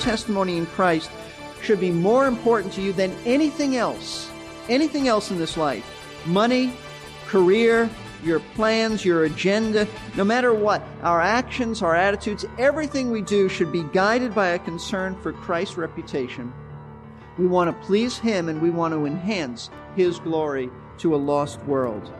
testimony 0.00 0.56
in 0.56 0.66
Christ 0.66 1.10
should 1.62 1.78
be 1.78 1.90
more 1.90 2.26
important 2.26 2.72
to 2.74 2.82
you 2.82 2.92
than 2.92 3.14
anything 3.24 3.76
else. 3.76 4.30
Anything 4.68 5.08
else 5.08 5.30
in 5.30 5.38
this 5.38 5.56
life. 5.56 5.84
Money, 6.26 6.72
career, 7.26 7.88
your 8.24 8.40
plans, 8.54 9.04
your 9.04 9.24
agenda, 9.24 9.86
no 10.16 10.24
matter 10.24 10.52
what, 10.52 10.82
our 11.02 11.20
actions, 11.20 11.82
our 11.82 11.94
attitudes, 11.94 12.44
everything 12.58 13.10
we 13.10 13.22
do 13.22 13.48
should 13.48 13.72
be 13.72 13.82
guided 13.84 14.34
by 14.34 14.48
a 14.48 14.58
concern 14.58 15.16
for 15.22 15.32
Christ's 15.32 15.76
reputation. 15.76 16.52
We 17.38 17.46
want 17.46 17.70
to 17.70 17.86
please 17.86 18.18
Him 18.18 18.48
and 18.48 18.60
we 18.60 18.70
want 18.70 18.92
to 18.92 19.06
enhance 19.06 19.70
His 19.96 20.18
glory 20.18 20.70
to 20.98 21.14
a 21.14 21.16
lost 21.16 21.62
world. 21.64 22.12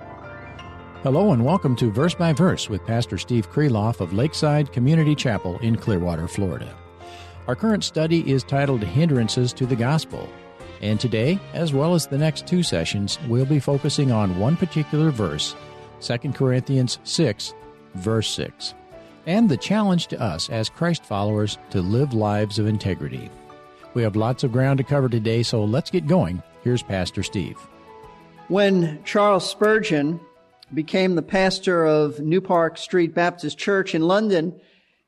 Hello 1.02 1.32
and 1.32 1.44
welcome 1.44 1.76
to 1.76 1.90
Verse 1.90 2.14
by 2.14 2.32
Verse 2.32 2.68
with 2.68 2.86
Pastor 2.86 3.18
Steve 3.18 3.50
Kreloff 3.50 4.00
of 4.00 4.12
Lakeside 4.12 4.72
Community 4.72 5.14
Chapel 5.14 5.58
in 5.58 5.76
Clearwater, 5.76 6.28
Florida. 6.28 6.76
Our 7.48 7.56
current 7.56 7.84
study 7.84 8.30
is 8.30 8.44
titled 8.44 8.82
Hindrances 8.82 9.52
to 9.54 9.66
the 9.66 9.76
Gospel. 9.76 10.28
And 10.82 11.00
today, 11.00 11.38
as 11.52 11.72
well 11.72 11.94
as 11.94 12.06
the 12.06 12.18
next 12.18 12.46
two 12.46 12.62
sessions, 12.62 13.18
we'll 13.28 13.46
be 13.46 13.58
focusing 13.60 14.12
on 14.12 14.38
one 14.38 14.56
particular 14.56 15.10
verse, 15.10 15.54
2 16.00 16.18
Corinthians 16.32 16.98
6, 17.04 17.54
verse 17.94 18.28
6, 18.30 18.74
and 19.26 19.48
the 19.48 19.56
challenge 19.56 20.06
to 20.08 20.20
us 20.20 20.48
as 20.48 20.68
Christ 20.70 21.04
followers 21.04 21.58
to 21.70 21.82
live 21.82 22.14
lives 22.14 22.58
of 22.58 22.66
integrity. 22.66 23.30
We 23.94 24.02
have 24.02 24.16
lots 24.16 24.44
of 24.44 24.52
ground 24.52 24.78
to 24.78 24.84
cover 24.84 25.08
today, 25.08 25.42
so 25.42 25.64
let's 25.64 25.90
get 25.90 26.06
going. 26.06 26.42
Here's 26.62 26.82
Pastor 26.82 27.22
Steve. 27.22 27.58
When 28.48 29.02
Charles 29.04 29.48
Spurgeon 29.48 30.20
became 30.72 31.14
the 31.14 31.22
pastor 31.22 31.84
of 31.84 32.20
New 32.20 32.40
Park 32.40 32.78
Street 32.78 33.14
Baptist 33.14 33.58
Church 33.58 33.94
in 33.94 34.02
London, 34.02 34.60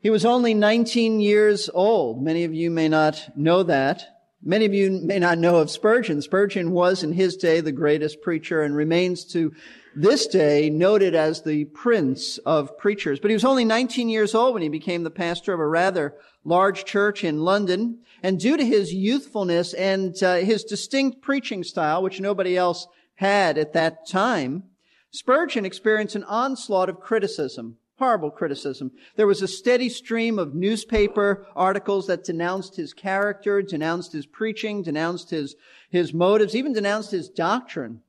he 0.02 0.10
was 0.10 0.24
only 0.24 0.52
19 0.52 1.20
years 1.20 1.70
old. 1.72 2.20
Many 2.20 2.42
of 2.42 2.52
you 2.52 2.72
may 2.72 2.88
not 2.88 3.30
know 3.36 3.62
that. 3.62 4.04
Many 4.42 4.64
of 4.64 4.74
you 4.74 4.90
may 4.90 5.20
not 5.20 5.38
know 5.38 5.58
of 5.58 5.70
Spurgeon. 5.70 6.20
Spurgeon 6.20 6.72
was 6.72 7.04
in 7.04 7.12
his 7.12 7.36
day 7.36 7.60
the 7.60 7.70
greatest 7.70 8.20
preacher 8.20 8.62
and 8.62 8.74
remains 8.74 9.24
to 9.26 9.52
this 9.94 10.26
day 10.26 10.68
noted 10.70 11.14
as 11.14 11.42
the 11.42 11.66
prince 11.66 12.38
of 12.38 12.76
preachers. 12.78 13.20
But 13.20 13.30
he 13.30 13.34
was 13.34 13.44
only 13.44 13.64
19 13.64 14.08
years 14.08 14.34
old 14.34 14.54
when 14.54 14.62
he 14.64 14.68
became 14.68 15.04
the 15.04 15.10
pastor 15.10 15.52
of 15.52 15.60
a 15.60 15.68
rather 15.68 16.16
large 16.44 16.84
church 16.84 17.22
in 17.22 17.38
London. 17.38 18.00
And 18.24 18.40
due 18.40 18.56
to 18.56 18.66
his 18.66 18.92
youthfulness 18.92 19.72
and 19.72 20.20
uh, 20.20 20.36
his 20.36 20.64
distinct 20.64 21.22
preaching 21.22 21.62
style, 21.62 22.02
which 22.02 22.20
nobody 22.20 22.56
else 22.56 22.88
had 23.14 23.56
at 23.56 23.74
that 23.74 24.08
time, 24.08 24.64
Spurgeon 25.12 25.64
experienced 25.64 26.16
an 26.16 26.24
onslaught 26.24 26.88
of 26.88 26.98
criticism 26.98 27.76
horrible 28.02 28.30
criticism. 28.30 28.90
There 29.16 29.26
was 29.26 29.42
a 29.42 29.48
steady 29.48 29.88
stream 29.88 30.38
of 30.38 30.54
newspaper 30.54 31.46
articles 31.54 32.08
that 32.08 32.24
denounced 32.24 32.76
his 32.76 32.92
character, 32.92 33.62
denounced 33.62 34.12
his 34.12 34.26
preaching, 34.26 34.82
denounced 34.82 35.30
his, 35.30 35.54
his 35.88 36.12
motives, 36.12 36.54
even 36.54 36.72
denounced 36.72 37.12
his 37.12 37.28
doctrine. 37.28 38.00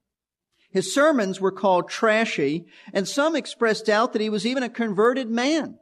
His 0.71 0.93
sermons 0.93 1.39
were 1.39 1.51
called 1.51 1.89
trashy, 1.89 2.65
and 2.91 3.07
some 3.07 3.35
expressed 3.35 3.85
doubt 3.85 4.13
that 4.13 4.21
he 4.21 4.29
was 4.29 4.45
even 4.45 4.63
a 4.63 4.69
converted 4.69 5.29
man. 5.29 5.77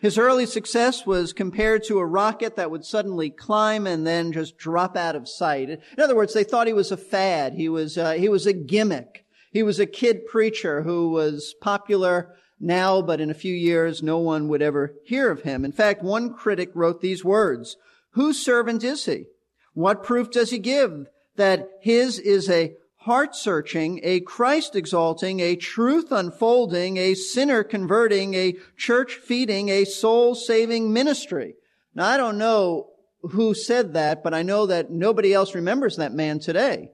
His 0.00 0.16
early 0.16 0.46
success 0.46 1.04
was 1.04 1.34
compared 1.34 1.84
to 1.84 1.98
a 1.98 2.06
rocket 2.06 2.56
that 2.56 2.70
would 2.70 2.84
suddenly 2.84 3.28
climb 3.28 3.86
and 3.86 4.06
then 4.06 4.32
just 4.32 4.56
drop 4.56 4.96
out 4.96 5.16
of 5.16 5.28
sight. 5.28 5.68
In 5.68 5.80
other 5.98 6.16
words, 6.16 6.32
they 6.32 6.44
thought 6.44 6.66
he 6.66 6.72
was 6.72 6.90
a 6.90 6.96
fad. 6.96 7.54
He 7.54 7.68
was, 7.68 7.98
uh, 7.98 8.12
he 8.12 8.28
was 8.28 8.46
a 8.46 8.54
gimmick. 8.54 9.26
He 9.52 9.62
was 9.62 9.78
a 9.78 9.86
kid 9.86 10.26
preacher 10.26 10.82
who 10.82 11.10
was 11.10 11.54
popular 11.60 12.36
now, 12.60 13.00
but 13.00 13.20
in 13.20 13.30
a 13.30 13.34
few 13.34 13.54
years, 13.54 14.02
no 14.02 14.18
one 14.18 14.46
would 14.48 14.60
ever 14.60 14.94
hear 15.04 15.30
of 15.30 15.42
him. 15.42 15.64
In 15.64 15.72
fact, 15.72 16.02
one 16.02 16.34
critic 16.34 16.70
wrote 16.74 17.00
these 17.00 17.24
words, 17.24 17.76
Whose 18.10 18.38
servant 18.38 18.84
is 18.84 19.06
he? 19.06 19.26
What 19.72 20.02
proof 20.02 20.30
does 20.30 20.50
he 20.50 20.58
give 20.58 21.06
that 21.36 21.68
his 21.80 22.18
is 22.18 22.50
a 22.50 22.74
heart 22.96 23.34
searching, 23.34 24.00
a 24.02 24.20
Christ 24.20 24.76
exalting, 24.76 25.40
a 25.40 25.56
truth 25.56 26.12
unfolding, 26.12 26.98
a 26.98 27.14
sinner 27.14 27.64
converting, 27.64 28.34
a 28.34 28.56
church 28.76 29.14
feeding, 29.14 29.70
a 29.70 29.84
soul 29.84 30.34
saving 30.34 30.92
ministry? 30.92 31.54
Now, 31.94 32.08
I 32.08 32.18
don't 32.18 32.36
know 32.36 32.88
who 33.22 33.54
said 33.54 33.94
that, 33.94 34.22
but 34.22 34.34
I 34.34 34.42
know 34.42 34.66
that 34.66 34.90
nobody 34.90 35.32
else 35.32 35.54
remembers 35.54 35.96
that 35.96 36.12
man 36.12 36.40
today. 36.40 36.90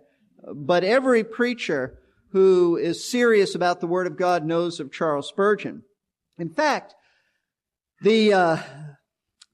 But 0.54 0.84
every 0.84 1.24
preacher 1.24 1.98
who 2.36 2.76
is 2.76 3.02
serious 3.02 3.54
about 3.54 3.80
the 3.80 3.86
Word 3.86 4.06
of 4.06 4.18
God 4.18 4.44
knows 4.44 4.78
of 4.78 4.92
Charles 4.92 5.26
Spurgeon. 5.26 5.84
In 6.38 6.50
fact, 6.50 6.94
the, 8.02 8.34
uh, 8.34 8.58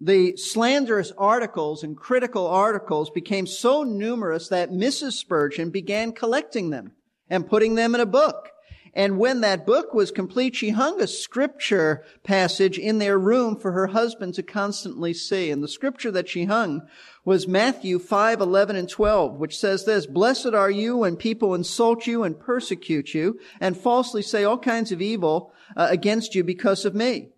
the 0.01 0.37
slanderous 0.37 1.13
articles 1.17 1.85
and 1.85 1.97
critical 1.97 2.45
articles 2.45 3.09
became 3.09 3.47
so 3.47 3.85
numerous 3.85 4.49
that 4.49 4.73
Mrs. 4.73 5.13
Spurgeon 5.13 5.71
began 5.71 6.11
collecting 6.11 6.71
them 6.71 6.91
and 7.31 7.47
putting 7.47 7.77
them 7.77 7.95
in 7.95 8.01
a 8.01 8.05
book. 8.05 8.49
And 8.95 9.19
when 9.19 9.41
that 9.41 9.65
book 9.65 9.95
was 9.95 10.11
complete, 10.11 10.55
she 10.55 10.71
hung 10.71 11.01
a 11.01 11.07
scripture 11.07 12.05
passage 12.25 12.79
in 12.79 12.99
their 12.99 13.19
room 13.19 13.57
for 13.57 13.73
her 13.73 13.89
husband 13.89 14.35
to 14.35 14.43
constantly 14.43 15.15
see. 15.15 15.51
And 15.51 15.63
the 15.63 15.69
scripture 15.69 16.11
that 16.11 16.29
she 16.29 16.45
hung 16.45 16.87
was 17.25 17.49
Matthew 17.49 17.99
5, 17.99 18.41
11 18.41 18.77
and 18.77 18.89
12, 18.89 19.37
which 19.37 19.57
says 19.59 19.87
this, 19.87 20.07
Blessed 20.07 20.53
are 20.53 20.71
you 20.71 20.99
when 20.99 21.17
people 21.17 21.55
insult 21.55 22.07
you 22.07 22.23
and 22.23 22.39
persecute 22.39 23.15
you 23.15 23.41
and 23.61 23.77
falsely 23.77 24.21
say 24.21 24.45
all 24.45 24.59
kinds 24.59 24.93
of 24.93 25.01
evil 25.01 25.55
uh, 25.75 25.89
against 25.91 26.35
you 26.35 26.45
because 26.45 26.85
of 26.85 26.95
me. 26.95 27.31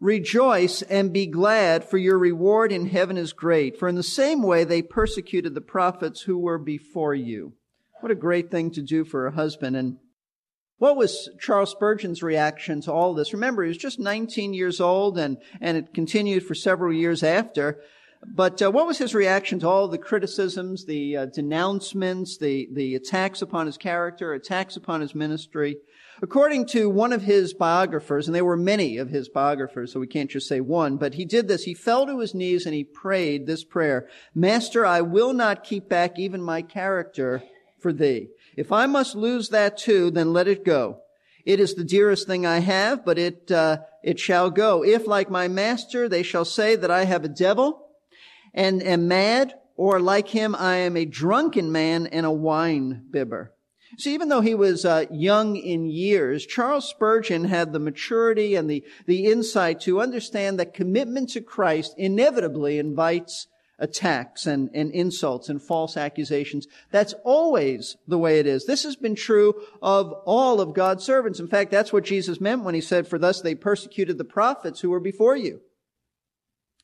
Rejoice 0.00 0.82
and 0.82 1.12
be 1.12 1.26
glad, 1.26 1.84
for 1.84 1.98
your 1.98 2.18
reward 2.18 2.72
in 2.72 2.86
heaven 2.86 3.16
is 3.16 3.32
great. 3.32 3.78
For 3.78 3.86
in 3.86 3.94
the 3.94 4.02
same 4.02 4.42
way 4.42 4.64
they 4.64 4.82
persecuted 4.82 5.54
the 5.54 5.60
prophets 5.60 6.22
who 6.22 6.38
were 6.38 6.58
before 6.58 7.14
you. 7.14 7.52
What 8.00 8.10
a 8.10 8.16
great 8.16 8.50
thing 8.50 8.72
to 8.72 8.82
do 8.82 9.04
for 9.04 9.26
a 9.26 9.32
husband. 9.32 9.76
And 9.76 9.98
what 10.82 10.96
was 10.96 11.28
Charles 11.38 11.70
Spurgeon's 11.70 12.24
reaction 12.24 12.80
to 12.80 12.92
all 12.92 13.14
this? 13.14 13.32
Remember, 13.32 13.62
he 13.62 13.68
was 13.68 13.78
just 13.78 14.00
19 14.00 14.52
years 14.52 14.80
old 14.80 15.16
and, 15.16 15.38
and 15.60 15.76
it 15.76 15.94
continued 15.94 16.44
for 16.44 16.56
several 16.56 16.92
years 16.92 17.22
after. 17.22 17.80
But 18.26 18.60
uh, 18.60 18.72
what 18.72 18.88
was 18.88 18.98
his 18.98 19.14
reaction 19.14 19.60
to 19.60 19.68
all 19.68 19.86
the 19.86 19.96
criticisms, 19.96 20.84
the 20.84 21.18
uh, 21.18 21.26
denouncements, 21.26 22.36
the, 22.36 22.68
the 22.72 22.96
attacks 22.96 23.42
upon 23.42 23.66
his 23.66 23.76
character, 23.76 24.32
attacks 24.32 24.76
upon 24.76 25.00
his 25.00 25.14
ministry? 25.14 25.76
According 26.20 26.66
to 26.70 26.90
one 26.90 27.12
of 27.12 27.22
his 27.22 27.54
biographers, 27.54 28.26
and 28.26 28.34
there 28.34 28.44
were 28.44 28.56
many 28.56 28.96
of 28.96 29.08
his 29.08 29.28
biographers, 29.28 29.92
so 29.92 30.00
we 30.00 30.08
can't 30.08 30.30
just 30.32 30.48
say 30.48 30.60
one, 30.60 30.96
but 30.96 31.14
he 31.14 31.24
did 31.24 31.46
this. 31.46 31.62
He 31.62 31.74
fell 31.74 32.08
to 32.08 32.18
his 32.18 32.34
knees 32.34 32.66
and 32.66 32.74
he 32.74 32.82
prayed 32.82 33.46
this 33.46 33.62
prayer, 33.62 34.08
Master, 34.34 34.84
I 34.84 35.02
will 35.02 35.32
not 35.32 35.62
keep 35.62 35.88
back 35.88 36.18
even 36.18 36.42
my 36.42 36.60
character 36.60 37.44
for 37.82 37.92
thee. 37.92 38.28
If 38.56 38.72
I 38.72 38.86
must 38.86 39.14
lose 39.14 39.48
that 39.48 39.76
too, 39.76 40.10
then 40.10 40.32
let 40.32 40.48
it 40.48 40.64
go. 40.64 41.00
It 41.44 41.58
is 41.58 41.74
the 41.74 41.84
dearest 41.84 42.26
thing 42.26 42.46
I 42.46 42.60
have, 42.60 43.04
but 43.04 43.18
it, 43.18 43.50
uh, 43.50 43.78
it 44.02 44.20
shall 44.20 44.50
go. 44.50 44.84
If, 44.84 45.06
like 45.06 45.30
my 45.30 45.48
master, 45.48 46.08
they 46.08 46.22
shall 46.22 46.44
say 46.44 46.76
that 46.76 46.90
I 46.90 47.04
have 47.04 47.24
a 47.24 47.28
devil 47.28 47.88
and 48.54 48.82
am 48.82 49.08
mad, 49.08 49.54
or 49.76 49.98
like 49.98 50.28
him, 50.28 50.54
I 50.54 50.76
am 50.76 50.96
a 50.96 51.04
drunken 51.04 51.72
man 51.72 52.06
and 52.06 52.24
a 52.24 52.30
wine 52.30 53.06
bibber. 53.10 53.52
See, 53.98 54.14
even 54.14 54.28
though 54.28 54.40
he 54.40 54.54
was 54.54 54.84
uh, 54.84 55.04
young 55.10 55.56
in 55.56 55.90
years, 55.90 56.46
Charles 56.46 56.88
Spurgeon 56.88 57.44
had 57.44 57.72
the 57.72 57.78
maturity 57.78 58.54
and 58.54 58.70
the, 58.70 58.84
the 59.06 59.26
insight 59.26 59.80
to 59.82 60.00
understand 60.00 60.58
that 60.58 60.72
commitment 60.72 61.30
to 61.30 61.40
Christ 61.42 61.94
inevitably 61.98 62.78
invites 62.78 63.48
attacks 63.78 64.46
and, 64.46 64.70
and 64.74 64.90
insults 64.92 65.48
and 65.48 65.60
false 65.60 65.96
accusations. 65.96 66.66
That's 66.90 67.14
always 67.24 67.96
the 68.06 68.18
way 68.18 68.38
it 68.38 68.46
is. 68.46 68.66
This 68.66 68.84
has 68.84 68.96
been 68.96 69.14
true 69.14 69.54
of 69.80 70.12
all 70.24 70.60
of 70.60 70.74
God's 70.74 71.04
servants. 71.04 71.40
In 71.40 71.48
fact, 71.48 71.70
that's 71.70 71.92
what 71.92 72.04
Jesus 72.04 72.40
meant 72.40 72.64
when 72.64 72.74
he 72.74 72.80
said, 72.80 73.08
for 73.08 73.18
thus 73.18 73.40
they 73.40 73.54
persecuted 73.54 74.18
the 74.18 74.24
prophets 74.24 74.80
who 74.80 74.90
were 74.90 75.00
before 75.00 75.36
you. 75.36 75.60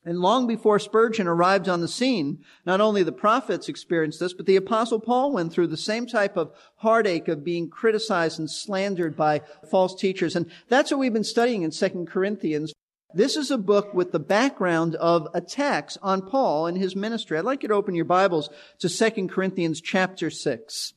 And 0.05 0.19
long 0.19 0.47
before 0.47 0.79
Spurgeon 0.79 1.27
arrived 1.27 1.67
on 1.67 1.81
the 1.81 1.87
scene, 1.87 2.39
not 2.65 2.79
only 2.79 3.03
the 3.03 3.11
prophets 3.11 3.67
experienced 3.67 4.19
this, 4.19 4.33
but 4.33 4.45
the 4.45 4.55
apostle 4.55 4.99
Paul 4.99 5.33
went 5.33 5.51
through 5.51 5.67
the 5.67 5.77
same 5.77 6.07
type 6.07 6.37
of 6.37 6.53
heartache 6.77 7.27
of 7.27 7.43
being 7.43 7.69
criticized 7.69 8.39
and 8.39 8.49
slandered 8.49 9.17
by 9.17 9.41
false 9.69 9.93
teachers. 9.93 10.37
And 10.37 10.49
that's 10.69 10.89
what 10.89 10.99
we've 10.99 11.13
been 11.13 11.25
studying 11.25 11.63
in 11.63 11.71
2 11.71 12.05
Corinthians. 12.09 12.73
This 13.13 13.35
is 13.35 13.49
a 13.49 13.57
book 13.57 13.91
with 13.95 14.11
the 14.11 14.19
background 14.19 14.93
of 14.95 15.27
attacks 15.33 15.97
on 16.03 16.21
Paul 16.21 16.67
and 16.67 16.77
his 16.77 16.95
ministry. 16.95 17.37
I'd 17.39 17.45
like 17.45 17.63
you 17.63 17.69
to 17.69 17.75
open 17.75 17.95
your 17.95 18.05
Bibles 18.05 18.51
to 18.79 18.87
2 18.87 19.27
Corinthians 19.27 19.81
chapter 19.81 20.29
6. 20.29 20.93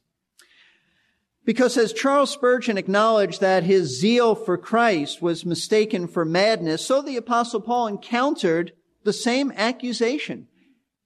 Because 1.47 1.79
as 1.79 1.94
Charles 1.94 2.31
Spurgeon 2.31 2.76
acknowledged 2.76 3.41
that 3.41 3.64
his 3.64 3.99
zeal 3.99 4.35
for 4.35 4.59
Christ 4.59 5.23
was 5.23 5.47
mistaken 5.47 6.06
for 6.06 6.26
madness, 6.26 6.85
so 6.85 7.00
the 7.00 7.17
apostle 7.17 7.62
Paul 7.62 7.87
encountered 7.87 8.73
the 9.05 9.12
same 9.15 9.50
accusation. 9.56 10.49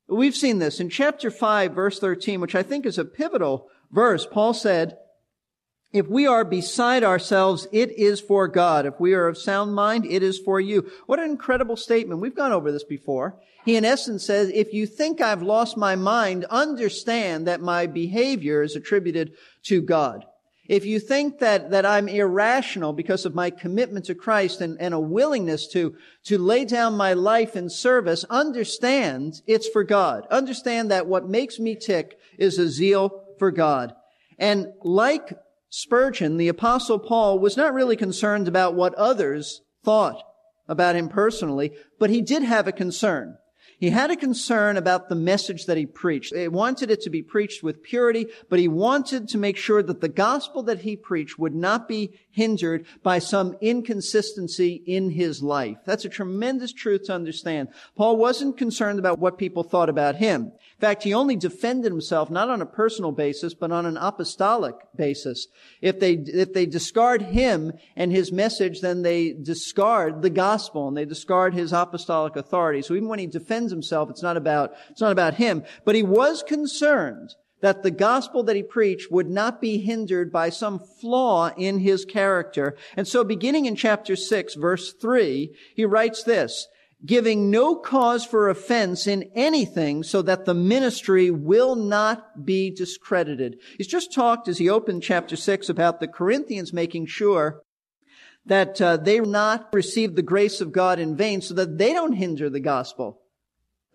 We've 0.09 0.37
seen 0.37 0.59
this 0.59 0.81
in 0.81 0.91
chapter 0.91 1.31
5 1.31 1.73
verse 1.73 2.01
13, 2.01 2.41
which 2.41 2.57
I 2.57 2.65
think 2.65 2.85
is 2.85 2.99
a 2.99 3.05
pivotal 3.05 3.69
verse. 3.93 4.27
Paul 4.27 4.55
said, 4.55 4.99
if 5.93 6.09
we 6.09 6.27
are 6.27 6.45
beside 6.45 7.05
ourselves, 7.05 7.67
it 7.73 7.91
is 7.93 8.21
for 8.21 8.49
God. 8.49 8.87
If 8.87 9.01
we 9.01 9.15
are 9.15 9.29
of 9.29 9.39
sound 9.39 9.75
mind, 9.75 10.05
it 10.05 10.23
is 10.23 10.39
for 10.39 10.61
you. 10.61 10.91
What 11.07 11.19
an 11.19 11.31
incredible 11.31 11.77
statement. 11.77 12.21
We've 12.21 12.35
gone 12.35 12.53
over 12.53 12.71
this 12.71 12.85
before. 12.85 13.37
He 13.65 13.77
in 13.77 13.85
essence 13.85 14.25
says, 14.25 14.51
if 14.55 14.73
you 14.73 14.87
think 14.87 15.21
I've 15.21 15.43
lost 15.43 15.77
my 15.77 15.97
mind, 15.97 16.45
understand 16.51 17.47
that 17.47 17.61
my 17.61 17.87
behavior 17.87 18.63
is 18.63 18.77
attributed 18.77 19.33
to 19.65 19.81
God. 19.81 20.25
If 20.69 20.85
you 20.85 20.99
think 20.99 21.39
that, 21.39 21.71
that 21.71 21.87
I'm 21.87 22.09
irrational 22.09 22.93
because 22.93 23.25
of 23.25 23.35
my 23.35 23.51
commitment 23.51 24.07
to 24.07 24.15
Christ 24.15 24.61
and, 24.61 24.77
and 24.81 24.93
a 24.93 25.01
willingness 25.01 25.69
to, 25.69 25.97
to 26.25 26.39
lay 26.39 26.65
down 26.65 26.97
my 26.97 27.13
life 27.13 27.55
in 27.57 27.71
service, 27.71 28.25
understand 28.25 29.43
it's 29.47 29.69
for 29.69 29.85
God. 29.85 30.27
Understand 30.31 30.91
that 30.91 31.07
what 31.07 31.29
makes 31.29 31.59
me 31.59 31.77
tick 31.77 32.19
is 32.37 32.59
a 32.59 32.69
zeal 32.69 33.25
for 33.39 33.51
God. 33.51 33.95
And 34.39 34.73
like 34.83 35.33
Spurgeon, 35.69 36.37
the 36.37 36.49
apostle 36.49 36.99
Paul 36.99 37.39
was 37.39 37.57
not 37.57 37.75
really 37.75 37.97
concerned 37.97 38.49
about 38.49 38.75
what 38.75 38.95
others 38.95 39.63
thought 39.85 40.23
about 40.69 40.97
him 40.97 41.09
personally, 41.09 41.73
but 41.99 42.11
he 42.11 42.23
did 42.23 42.43
have 42.43 42.67
a 42.67 42.73
concern. 42.73 43.37
He 43.79 43.91
had 43.91 44.11
a 44.11 44.17
concern 44.17 44.79
about 44.79 45.09
the 45.09 45.15
message 45.15 45.67
that 45.67 45.77
he 45.77 45.85
preached. 45.85 46.35
He 46.35 46.49
wanted 46.49 46.91
it 46.91 47.03
to 47.03 47.11
be 47.11 47.23
preached 47.23 47.63
with 47.63 47.83
purity, 47.83 48.27
but 48.49 48.59
he 48.59 48.69
wanted 48.69 49.29
to 49.29 49.39
make 49.39 49.59
sure 49.59 49.83
that 49.83 50.01
the 50.01 50.09
gospel 50.09 50.63
that 50.63 50.81
he 50.81 50.97
preached 50.97 51.39
would 51.39 51.55
not 51.55 51.87
be 51.87 52.19
hindered 52.31 52.87
by 53.03 53.19
some 53.19 53.55
inconsistency 53.61 54.83
in 54.87 55.11
his 55.11 55.43
life. 55.43 55.77
That's 55.85 56.07
a 56.07 56.11
tremendous 56.11 56.73
truth 56.73 57.05
to 57.05 57.15
understand. 57.15 57.69
Paul 57.97 58.17
wasn't 58.17 58.57
concerned 58.57 58.99
about 58.99 59.19
what 59.19 59.37
people 59.37 59.63
thought 59.63 59.91
about 59.91 60.17
him. 60.17 60.53
In 60.79 60.81
fact, 60.81 61.05
he 61.05 61.15
only 61.15 61.37
defended 61.37 61.91
himself 61.91 62.29
not 62.29 62.51
on 62.51 62.61
a 62.61 62.67
personal 62.67 63.11
basis, 63.11 63.55
but 63.55 63.73
on 63.73 63.87
an 63.87 63.97
apostolic 63.97 64.75
basis. 64.95 65.47
If 65.81 66.01
they, 66.01 66.13
if 66.13 66.53
they 66.53 66.67
discard 66.67 67.23
him 67.23 67.73
and 67.97 68.13
his 68.13 68.31
message, 68.31 68.83
then 68.83 69.01
they 69.01 69.33
discard 69.33 70.21
the 70.21 70.29
gospel 70.29 70.87
and 70.87 70.95
they 70.95 71.07
discard 71.07 71.55
his 71.55 71.73
apostolic 71.73 72.37
authority. 72.37 72.83
So 72.83 72.95
even 72.95 73.09
when 73.09 73.19
he 73.19 73.27
defends 73.27 73.73
himself, 73.73 74.11
it's 74.11 74.23
not 74.23 74.37
about, 74.37 74.75
it's 74.91 75.01
not 75.01 75.13
about 75.13 75.35
him. 75.35 75.65
But 75.87 75.95
he 75.95 76.03
was 76.03 76.43
concerned 76.43 77.35
that 77.63 77.83
the 77.83 77.91
gospel 77.91 78.43
that 78.43 78.57
he 78.57 78.63
preached 78.63 79.11
would 79.11 79.31
not 79.31 79.63
be 79.63 79.79
hindered 79.79 80.31
by 80.31 80.51
some 80.51 80.79
flaw 80.79 81.53
in 81.57 81.79
his 81.79 82.05
character. 82.05 82.77
And 82.99 83.09
so 83.09 83.25
beginning 83.25 83.65
in 83.65 83.77
chapter 83.77 84.15
6, 84.15 84.55
verse 84.57 84.93
3, 84.93 85.57
he 85.75 85.87
writes 85.87 86.23
this, 86.23 86.69
giving 87.05 87.51
no 87.51 87.77
cause 87.77 88.25
for 88.25 88.49
offense 88.49 89.07
in 89.07 89.31
anything 89.35 90.03
so 90.03 90.23
that 90.23 90.45
the 90.45 90.55
ministry 90.55 91.31
will 91.31 91.77
not 91.77 92.45
be 92.45 92.71
discredited. 92.71 93.59
He's 93.77 93.87
just 93.87 94.13
talked 94.13 94.49
as 94.49 94.59
he 94.59 94.69
opened 94.69 95.03
chapter 95.03 95.37
6 95.37 95.69
about 95.69 96.01
the 96.01 96.09
Corinthians 96.09 96.73
making 96.73 97.07
sure 97.07 97.61
that 98.47 98.81
uh, 98.81 98.97
they 98.97 99.21
not 99.21 99.69
receive 99.73 100.15
the 100.15 100.23
grace 100.23 100.61
of 100.61 100.73
God 100.73 100.99
in 100.99 101.17
vain 101.17 101.43
so 101.43 101.53
that 101.55 101.79
they 101.79 101.93
don't 101.93 102.13
hinder 102.13 102.49
the 102.49 102.61
gospel 102.61 103.21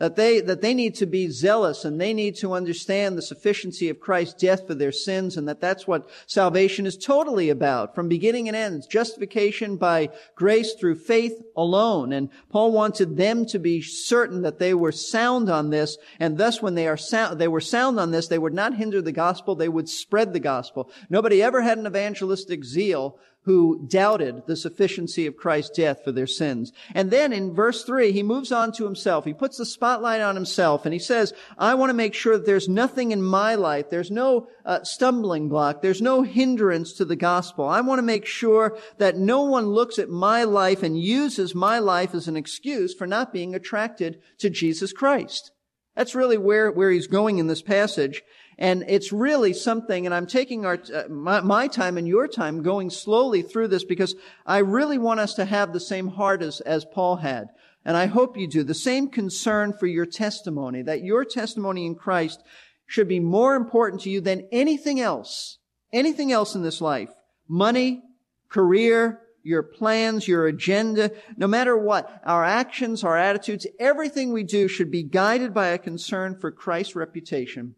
that 0.01 0.15
they, 0.15 0.41
that 0.41 0.61
they 0.61 0.73
need 0.73 0.95
to 0.95 1.05
be 1.05 1.29
zealous 1.29 1.85
and 1.85 2.01
they 2.01 2.11
need 2.11 2.35
to 2.35 2.53
understand 2.53 3.15
the 3.15 3.21
sufficiency 3.21 3.87
of 3.87 3.99
Christ's 3.99 4.33
death 4.33 4.65
for 4.65 4.73
their 4.73 4.91
sins 4.91 5.37
and 5.37 5.47
that 5.47 5.61
that's 5.61 5.85
what 5.85 6.09
salvation 6.25 6.87
is 6.87 6.97
totally 6.97 7.51
about 7.51 7.93
from 7.93 8.09
beginning 8.09 8.47
and 8.47 8.57
end. 8.57 8.89
Justification 8.89 9.77
by 9.77 10.09
grace 10.33 10.73
through 10.73 10.95
faith 10.95 11.43
alone. 11.55 12.13
And 12.13 12.31
Paul 12.49 12.71
wanted 12.71 13.15
them 13.15 13.45
to 13.45 13.59
be 13.59 13.83
certain 13.83 14.41
that 14.41 14.57
they 14.57 14.73
were 14.73 14.91
sound 14.91 15.51
on 15.51 15.69
this 15.69 15.99
and 16.19 16.35
thus 16.35 16.63
when 16.63 16.73
they 16.73 16.87
are 16.87 16.97
sound, 16.97 17.37
they 17.37 17.47
were 17.47 17.61
sound 17.61 17.99
on 17.99 18.09
this, 18.09 18.27
they 18.27 18.39
would 18.39 18.55
not 18.55 18.73
hinder 18.73 19.03
the 19.03 19.11
gospel, 19.11 19.53
they 19.53 19.69
would 19.69 19.87
spread 19.87 20.33
the 20.33 20.39
gospel. 20.39 20.89
Nobody 21.11 21.43
ever 21.43 21.61
had 21.61 21.77
an 21.77 21.85
evangelistic 21.85 22.63
zeal 22.63 23.19
who 23.43 23.87
doubted 23.87 24.43
the 24.45 24.55
sufficiency 24.55 25.25
of 25.25 25.35
Christ's 25.35 25.75
death 25.75 26.03
for 26.03 26.11
their 26.11 26.27
sins. 26.27 26.71
And 26.93 27.09
then 27.09 27.33
in 27.33 27.55
verse 27.55 27.83
three, 27.83 28.11
he 28.11 28.21
moves 28.21 28.51
on 28.51 28.71
to 28.73 28.85
himself. 28.85 29.25
He 29.25 29.33
puts 29.33 29.57
the 29.57 29.65
spotlight 29.65 30.21
on 30.21 30.35
himself 30.35 30.85
and 30.85 30.93
he 30.93 30.99
says, 30.99 31.33
I 31.57 31.73
want 31.73 31.89
to 31.89 31.95
make 31.95 32.13
sure 32.13 32.37
that 32.37 32.45
there's 32.45 32.69
nothing 32.69 33.11
in 33.11 33.23
my 33.23 33.55
life. 33.55 33.89
There's 33.89 34.11
no 34.11 34.47
uh, 34.63 34.83
stumbling 34.83 35.49
block. 35.49 35.81
There's 35.81 36.03
no 36.03 36.21
hindrance 36.21 36.93
to 36.93 37.05
the 37.05 37.15
gospel. 37.15 37.67
I 37.67 37.81
want 37.81 37.97
to 37.97 38.03
make 38.03 38.27
sure 38.27 38.77
that 38.99 39.17
no 39.17 39.41
one 39.41 39.65
looks 39.65 39.97
at 39.97 40.09
my 40.09 40.43
life 40.43 40.83
and 40.83 40.99
uses 40.99 41.55
my 41.55 41.79
life 41.79 42.13
as 42.13 42.27
an 42.27 42.37
excuse 42.37 42.93
for 42.93 43.07
not 43.07 43.33
being 43.33 43.55
attracted 43.55 44.19
to 44.37 44.51
Jesus 44.51 44.93
Christ. 44.93 45.51
That's 45.95 46.15
really 46.15 46.37
where, 46.37 46.71
where 46.71 46.91
he's 46.91 47.07
going 47.07 47.39
in 47.39 47.47
this 47.47 47.61
passage. 47.61 48.21
And 48.61 48.85
it's 48.87 49.11
really 49.11 49.53
something, 49.53 50.05
and 50.05 50.13
I'm 50.13 50.27
taking 50.27 50.67
our, 50.67 50.77
uh, 50.93 51.05
my, 51.09 51.41
my, 51.41 51.67
time 51.67 51.97
and 51.97 52.07
your 52.07 52.27
time 52.27 52.61
going 52.61 52.91
slowly 52.91 53.41
through 53.41 53.69
this 53.69 53.83
because 53.83 54.13
I 54.45 54.59
really 54.59 54.99
want 54.99 55.19
us 55.19 55.33
to 55.33 55.45
have 55.45 55.73
the 55.73 55.79
same 55.79 56.09
heart 56.09 56.43
as, 56.43 56.61
as 56.61 56.85
Paul 56.85 57.15
had. 57.15 57.49
And 57.83 57.97
I 57.97 58.05
hope 58.05 58.37
you 58.37 58.47
do. 58.47 58.61
The 58.61 58.75
same 58.75 59.09
concern 59.09 59.73
for 59.73 59.87
your 59.87 60.05
testimony, 60.05 60.83
that 60.83 61.03
your 61.03 61.25
testimony 61.25 61.87
in 61.87 61.95
Christ 61.95 62.43
should 62.85 63.07
be 63.07 63.19
more 63.19 63.55
important 63.55 64.03
to 64.03 64.11
you 64.11 64.21
than 64.21 64.47
anything 64.51 64.99
else, 64.99 65.57
anything 65.91 66.31
else 66.31 66.53
in 66.53 66.61
this 66.61 66.81
life. 66.81 67.09
Money, 67.47 68.03
career, 68.47 69.21
your 69.41 69.63
plans, 69.63 70.27
your 70.27 70.45
agenda, 70.45 71.09
no 71.35 71.47
matter 71.47 71.75
what, 71.75 72.21
our 72.27 72.45
actions, 72.45 73.03
our 73.03 73.17
attitudes, 73.17 73.65
everything 73.79 74.31
we 74.31 74.43
do 74.43 74.67
should 74.67 74.91
be 74.91 75.01
guided 75.01 75.51
by 75.51 75.69
a 75.69 75.79
concern 75.79 76.37
for 76.39 76.51
Christ's 76.51 76.95
reputation 76.95 77.73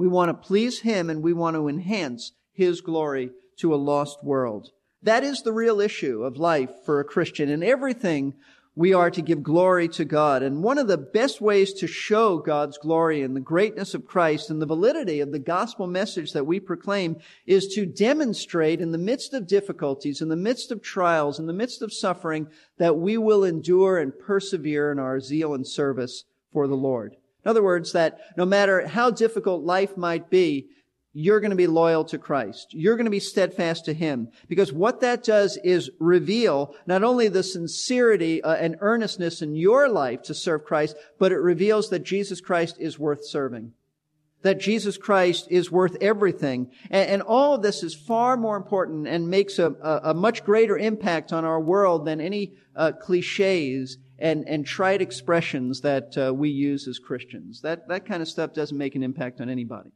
we 0.00 0.08
want 0.08 0.30
to 0.30 0.48
please 0.48 0.80
Him 0.80 1.10
and 1.10 1.22
we 1.22 1.34
want 1.34 1.56
to 1.56 1.68
enhance 1.68 2.32
His 2.54 2.80
glory 2.80 3.32
to 3.58 3.74
a 3.74 3.76
lost 3.76 4.24
world. 4.24 4.70
That 5.02 5.22
is 5.22 5.42
the 5.42 5.52
real 5.52 5.78
issue 5.78 6.24
of 6.24 6.38
life 6.38 6.70
for 6.86 7.00
a 7.00 7.04
Christian. 7.04 7.50
In 7.50 7.62
everything, 7.62 8.32
we 8.74 8.94
are 8.94 9.10
to 9.10 9.20
give 9.20 9.42
glory 9.42 9.88
to 9.88 10.06
God. 10.06 10.42
And 10.42 10.62
one 10.62 10.78
of 10.78 10.88
the 10.88 10.96
best 10.96 11.42
ways 11.42 11.74
to 11.74 11.86
show 11.86 12.38
God's 12.38 12.78
glory 12.78 13.20
and 13.20 13.36
the 13.36 13.40
greatness 13.40 13.92
of 13.92 14.06
Christ 14.06 14.48
and 14.48 14.62
the 14.62 14.64
validity 14.64 15.20
of 15.20 15.32
the 15.32 15.38
gospel 15.38 15.86
message 15.86 16.32
that 16.32 16.46
we 16.46 16.60
proclaim 16.60 17.18
is 17.44 17.66
to 17.74 17.84
demonstrate 17.84 18.80
in 18.80 18.92
the 18.92 18.96
midst 18.96 19.34
of 19.34 19.46
difficulties, 19.46 20.22
in 20.22 20.30
the 20.30 20.34
midst 20.34 20.70
of 20.70 20.80
trials, 20.80 21.38
in 21.38 21.44
the 21.44 21.52
midst 21.52 21.82
of 21.82 21.92
suffering, 21.92 22.46
that 22.78 22.96
we 22.96 23.18
will 23.18 23.44
endure 23.44 23.98
and 23.98 24.18
persevere 24.18 24.90
in 24.90 24.98
our 24.98 25.20
zeal 25.20 25.52
and 25.52 25.66
service 25.68 26.24
for 26.50 26.66
the 26.66 26.74
Lord. 26.74 27.16
In 27.44 27.48
other 27.48 27.62
words, 27.62 27.92
that 27.92 28.18
no 28.36 28.44
matter 28.44 28.86
how 28.86 29.10
difficult 29.10 29.64
life 29.64 29.96
might 29.96 30.30
be, 30.30 30.68
you're 31.12 31.40
going 31.40 31.50
to 31.50 31.56
be 31.56 31.66
loyal 31.66 32.04
to 32.04 32.18
Christ. 32.18 32.72
You're 32.72 32.96
going 32.96 33.06
to 33.06 33.10
be 33.10 33.20
steadfast 33.20 33.84
to 33.86 33.94
Him. 33.94 34.28
Because 34.48 34.72
what 34.72 35.00
that 35.00 35.24
does 35.24 35.58
is 35.64 35.90
reveal 35.98 36.74
not 36.86 37.02
only 37.02 37.28
the 37.28 37.42
sincerity 37.42 38.42
uh, 38.42 38.54
and 38.54 38.76
earnestness 38.80 39.42
in 39.42 39.56
your 39.56 39.88
life 39.88 40.22
to 40.22 40.34
serve 40.34 40.64
Christ, 40.64 40.96
but 41.18 41.32
it 41.32 41.38
reveals 41.38 41.90
that 41.90 42.04
Jesus 42.04 42.40
Christ 42.40 42.76
is 42.78 42.98
worth 42.98 43.24
serving. 43.26 43.72
That 44.42 44.60
Jesus 44.60 44.96
Christ 44.96 45.48
is 45.50 45.70
worth 45.70 45.96
everything. 46.00 46.70
And, 46.90 47.20
all 47.22 47.54
of 47.54 47.62
this 47.62 47.82
is 47.82 47.94
far 47.94 48.36
more 48.36 48.56
important 48.56 49.06
and 49.06 49.28
makes 49.28 49.58
a, 49.58 49.74
a, 49.82 50.00
a 50.10 50.14
much 50.14 50.44
greater 50.44 50.78
impact 50.78 51.32
on 51.32 51.44
our 51.44 51.60
world 51.60 52.06
than 52.06 52.20
any 52.20 52.54
uh, 52.74 52.92
cliches 52.92 53.98
and, 54.20 54.46
and 54.46 54.66
trite 54.66 55.00
expressions 55.00 55.80
that 55.80 56.16
uh, 56.16 56.32
we 56.34 56.50
use 56.50 56.86
as 56.86 56.98
Christians. 56.98 57.62
That, 57.62 57.88
that 57.88 58.06
kind 58.06 58.20
of 58.20 58.28
stuff 58.28 58.52
doesn't 58.52 58.76
make 58.76 58.94
an 58.94 59.02
impact 59.02 59.40
on 59.40 59.48
anybody. 59.48 59.90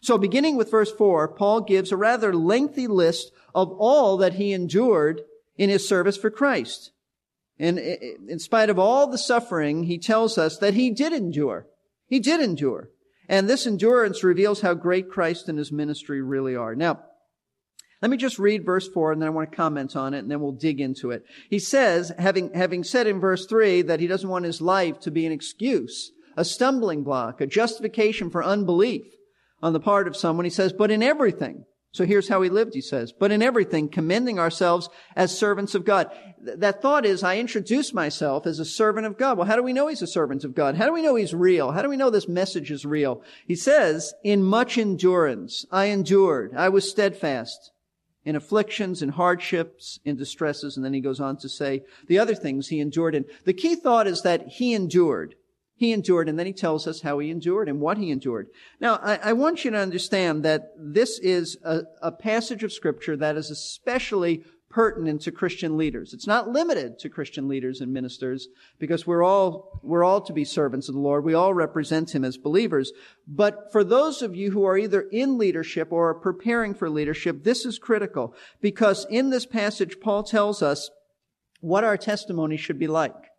So 0.00 0.16
beginning 0.16 0.56
with 0.56 0.70
verse 0.70 0.90
4, 0.90 1.28
Paul 1.28 1.60
gives 1.60 1.92
a 1.92 1.96
rather 1.96 2.34
lengthy 2.34 2.86
list 2.86 3.32
of 3.54 3.70
all 3.72 4.16
that 4.16 4.34
he 4.34 4.52
endured 4.52 5.20
in 5.58 5.68
his 5.68 5.86
service 5.86 6.16
for 6.16 6.30
Christ. 6.30 6.92
And 7.58 7.78
in 7.78 8.38
spite 8.38 8.70
of 8.70 8.78
all 8.78 9.06
the 9.06 9.18
suffering, 9.18 9.84
he 9.84 9.98
tells 9.98 10.38
us 10.38 10.56
that 10.58 10.72
he 10.72 10.90
did 10.90 11.12
endure. 11.12 11.66
He 12.06 12.18
did 12.18 12.40
endure. 12.40 12.88
And 13.28 13.48
this 13.48 13.66
endurance 13.66 14.24
reveals 14.24 14.62
how 14.62 14.72
great 14.72 15.10
Christ 15.10 15.48
and 15.48 15.58
his 15.58 15.70
ministry 15.70 16.22
really 16.22 16.56
are. 16.56 16.74
Now, 16.74 17.00
Let 18.02 18.10
me 18.10 18.16
just 18.16 18.38
read 18.38 18.64
verse 18.64 18.88
4 18.88 19.12
and 19.12 19.20
then 19.20 19.26
I 19.26 19.32
want 19.32 19.50
to 19.50 19.56
comment 19.56 19.94
on 19.94 20.14
it 20.14 20.20
and 20.20 20.30
then 20.30 20.40
we'll 20.40 20.52
dig 20.52 20.80
into 20.80 21.10
it. 21.10 21.22
He 21.50 21.58
says, 21.58 22.12
having, 22.18 22.52
having 22.54 22.82
said 22.82 23.06
in 23.06 23.20
verse 23.20 23.46
3 23.46 23.82
that 23.82 24.00
he 24.00 24.06
doesn't 24.06 24.28
want 24.28 24.46
his 24.46 24.62
life 24.62 24.98
to 25.00 25.10
be 25.10 25.26
an 25.26 25.32
excuse, 25.32 26.10
a 26.36 26.44
stumbling 26.44 27.02
block, 27.02 27.40
a 27.40 27.46
justification 27.46 28.30
for 28.30 28.42
unbelief 28.42 29.04
on 29.62 29.74
the 29.74 29.80
part 29.80 30.08
of 30.08 30.16
someone, 30.16 30.44
he 30.44 30.50
says, 30.50 30.72
but 30.72 30.90
in 30.90 31.02
everything. 31.02 31.64
So 31.92 32.06
here's 32.06 32.28
how 32.28 32.40
he 32.40 32.48
lived, 32.48 32.72
he 32.72 32.80
says, 32.80 33.12
but 33.12 33.32
in 33.32 33.42
everything, 33.42 33.88
commending 33.88 34.38
ourselves 34.38 34.88
as 35.16 35.36
servants 35.36 35.74
of 35.74 35.84
God. 35.84 36.08
Th- 36.42 36.56
that 36.58 36.80
thought 36.80 37.04
is, 37.04 37.24
I 37.24 37.38
introduce 37.38 37.92
myself 37.92 38.46
as 38.46 38.60
a 38.60 38.64
servant 38.64 39.06
of 39.06 39.18
God. 39.18 39.36
Well, 39.36 39.46
how 39.48 39.56
do 39.56 39.62
we 39.62 39.72
know 39.72 39.88
he's 39.88 40.00
a 40.00 40.06
servant 40.06 40.44
of 40.44 40.54
God? 40.54 40.76
How 40.76 40.86
do 40.86 40.92
we 40.92 41.02
know 41.02 41.16
he's 41.16 41.34
real? 41.34 41.72
How 41.72 41.82
do 41.82 41.88
we 41.88 41.96
know 41.96 42.08
this 42.08 42.28
message 42.28 42.70
is 42.70 42.86
real? 42.86 43.22
He 43.46 43.56
says, 43.56 44.14
in 44.22 44.44
much 44.44 44.78
endurance, 44.78 45.66
I 45.72 45.86
endured. 45.86 46.54
I 46.56 46.68
was 46.68 46.88
steadfast 46.88 47.72
in 48.24 48.36
afflictions, 48.36 49.02
in 49.02 49.10
hardships, 49.10 49.98
in 50.04 50.16
distresses. 50.16 50.76
And 50.76 50.84
then 50.84 50.92
he 50.92 51.00
goes 51.00 51.20
on 51.20 51.36
to 51.38 51.48
say 51.48 51.82
the 52.06 52.18
other 52.18 52.34
things 52.34 52.68
he 52.68 52.80
endured. 52.80 53.14
And 53.14 53.24
the 53.44 53.52
key 53.52 53.74
thought 53.74 54.06
is 54.06 54.22
that 54.22 54.46
he 54.48 54.74
endured. 54.74 55.36
He 55.74 55.92
endured, 55.92 56.28
and 56.28 56.38
then 56.38 56.44
he 56.44 56.52
tells 56.52 56.86
us 56.86 57.00
how 57.00 57.20
he 57.20 57.30
endured 57.30 57.66
and 57.66 57.80
what 57.80 57.96
he 57.96 58.10
endured. 58.10 58.48
Now, 58.80 59.00
I, 59.02 59.18
I 59.22 59.32
want 59.32 59.64
you 59.64 59.70
to 59.70 59.78
understand 59.78 60.42
that 60.42 60.72
this 60.76 61.18
is 61.18 61.56
a, 61.64 61.84
a 62.02 62.12
passage 62.12 62.62
of 62.62 62.70
scripture 62.70 63.16
that 63.16 63.36
is 63.36 63.50
especially 63.50 64.44
pertinent 64.70 65.20
to 65.22 65.32
Christian 65.32 65.76
leaders. 65.76 66.14
It's 66.14 66.28
not 66.28 66.48
limited 66.48 66.98
to 67.00 67.08
Christian 67.08 67.48
leaders 67.48 67.80
and 67.80 67.92
ministers 67.92 68.48
because 68.78 69.06
we're 69.06 69.24
all, 69.24 69.80
we're 69.82 70.04
all 70.04 70.20
to 70.22 70.32
be 70.32 70.44
servants 70.44 70.88
of 70.88 70.94
the 70.94 71.00
Lord. 71.00 71.24
We 71.24 71.34
all 71.34 71.52
represent 71.52 72.14
Him 72.14 72.24
as 72.24 72.38
believers. 72.38 72.92
But 73.26 73.72
for 73.72 73.82
those 73.82 74.22
of 74.22 74.36
you 74.36 74.52
who 74.52 74.64
are 74.64 74.78
either 74.78 75.02
in 75.02 75.36
leadership 75.38 75.88
or 75.90 76.10
are 76.10 76.14
preparing 76.14 76.74
for 76.74 76.88
leadership, 76.88 77.42
this 77.42 77.66
is 77.66 77.78
critical 77.78 78.34
because 78.60 79.06
in 79.10 79.30
this 79.30 79.44
passage, 79.44 79.96
Paul 80.00 80.22
tells 80.22 80.62
us 80.62 80.88
what 81.60 81.84
our 81.84 81.96
testimony 81.96 82.56
should 82.56 82.78
be 82.78 82.86
like. 82.86 83.29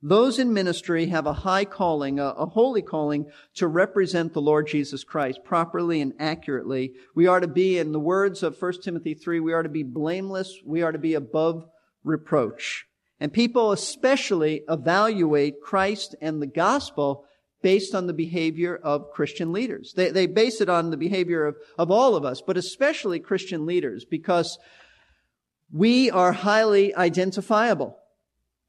Those 0.00 0.38
in 0.38 0.52
ministry 0.52 1.06
have 1.06 1.26
a 1.26 1.32
high 1.32 1.64
calling, 1.64 2.20
a, 2.20 2.26
a, 2.26 2.46
holy 2.46 2.82
calling 2.82 3.26
to 3.54 3.66
represent 3.66 4.32
the 4.32 4.40
Lord 4.40 4.68
Jesus 4.68 5.02
Christ 5.02 5.40
properly 5.44 6.00
and 6.00 6.12
accurately. 6.20 6.92
We 7.16 7.26
are 7.26 7.40
to 7.40 7.48
be, 7.48 7.78
in 7.78 7.90
the 7.90 7.98
words 7.98 8.44
of 8.44 8.60
1 8.60 8.80
Timothy 8.80 9.14
3, 9.14 9.40
we 9.40 9.52
are 9.52 9.64
to 9.64 9.68
be 9.68 9.82
blameless. 9.82 10.60
We 10.64 10.82
are 10.82 10.92
to 10.92 10.98
be 10.98 11.14
above 11.14 11.68
reproach. 12.04 12.86
And 13.18 13.32
people 13.32 13.72
especially 13.72 14.62
evaluate 14.68 15.60
Christ 15.60 16.14
and 16.20 16.40
the 16.40 16.46
gospel 16.46 17.24
based 17.60 17.92
on 17.92 18.06
the 18.06 18.12
behavior 18.12 18.76
of 18.76 19.10
Christian 19.10 19.52
leaders. 19.52 19.94
They, 19.96 20.10
they 20.10 20.26
base 20.26 20.60
it 20.60 20.68
on 20.68 20.90
the 20.90 20.96
behavior 20.96 21.44
of, 21.44 21.56
of 21.76 21.90
all 21.90 22.14
of 22.14 22.24
us, 22.24 22.40
but 22.40 22.56
especially 22.56 23.18
Christian 23.18 23.66
leaders 23.66 24.04
because 24.04 24.58
we 25.72 26.08
are 26.08 26.30
highly 26.30 26.94
identifiable. 26.94 27.98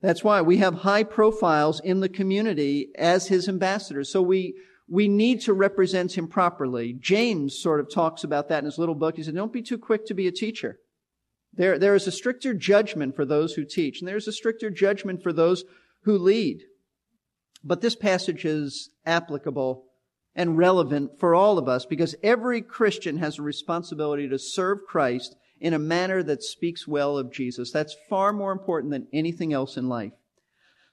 That's 0.01 0.23
why 0.23 0.41
we 0.41 0.57
have 0.57 0.75
high 0.75 1.03
profiles 1.03 1.79
in 1.81 1.99
the 1.99 2.09
community 2.09 2.89
as 2.97 3.27
his 3.27 3.49
ambassadors. 3.49 4.11
So 4.11 4.21
we, 4.21 4.55
we 4.87 5.07
need 5.07 5.41
to 5.41 5.53
represent 5.53 6.17
him 6.17 6.27
properly. 6.27 6.93
James 6.93 7.59
sort 7.59 7.79
of 7.79 7.93
talks 7.93 8.23
about 8.23 8.47
that 8.49 8.59
in 8.59 8.65
his 8.65 8.77
little 8.77 8.95
book. 8.95 9.17
He 9.17 9.23
said, 9.23 9.35
don't 9.35 9.53
be 9.53 9.61
too 9.61 9.77
quick 9.77 10.05
to 10.05 10.13
be 10.13 10.27
a 10.27 10.31
teacher. 10.31 10.79
There, 11.53 11.77
there 11.77 11.95
is 11.95 12.07
a 12.07 12.11
stricter 12.11 12.53
judgment 12.53 13.15
for 13.15 13.25
those 13.25 13.53
who 13.53 13.65
teach, 13.65 13.99
and 13.99 14.07
there's 14.07 14.27
a 14.27 14.31
stricter 14.31 14.69
judgment 14.69 15.21
for 15.21 15.33
those 15.33 15.65
who 16.03 16.17
lead. 16.17 16.61
But 17.63 17.81
this 17.81 17.95
passage 17.95 18.45
is 18.45 18.91
applicable 19.05 19.83
and 20.35 20.57
relevant 20.57 21.19
for 21.19 21.35
all 21.35 21.57
of 21.57 21.67
us 21.67 21.85
because 21.85 22.15
every 22.23 22.61
Christian 22.61 23.17
has 23.17 23.39
a 23.39 23.41
responsibility 23.41 24.29
to 24.29 24.39
serve 24.39 24.85
Christ 24.87 25.35
in 25.59 25.73
a 25.73 25.79
manner 25.79 26.23
that 26.23 26.43
speaks 26.43 26.87
well 26.87 27.17
of 27.17 27.31
Jesus. 27.31 27.71
That's 27.71 27.95
far 28.09 28.33
more 28.33 28.51
important 28.51 28.91
than 28.91 29.07
anything 29.11 29.53
else 29.53 29.77
in 29.77 29.89
life. 29.89 30.13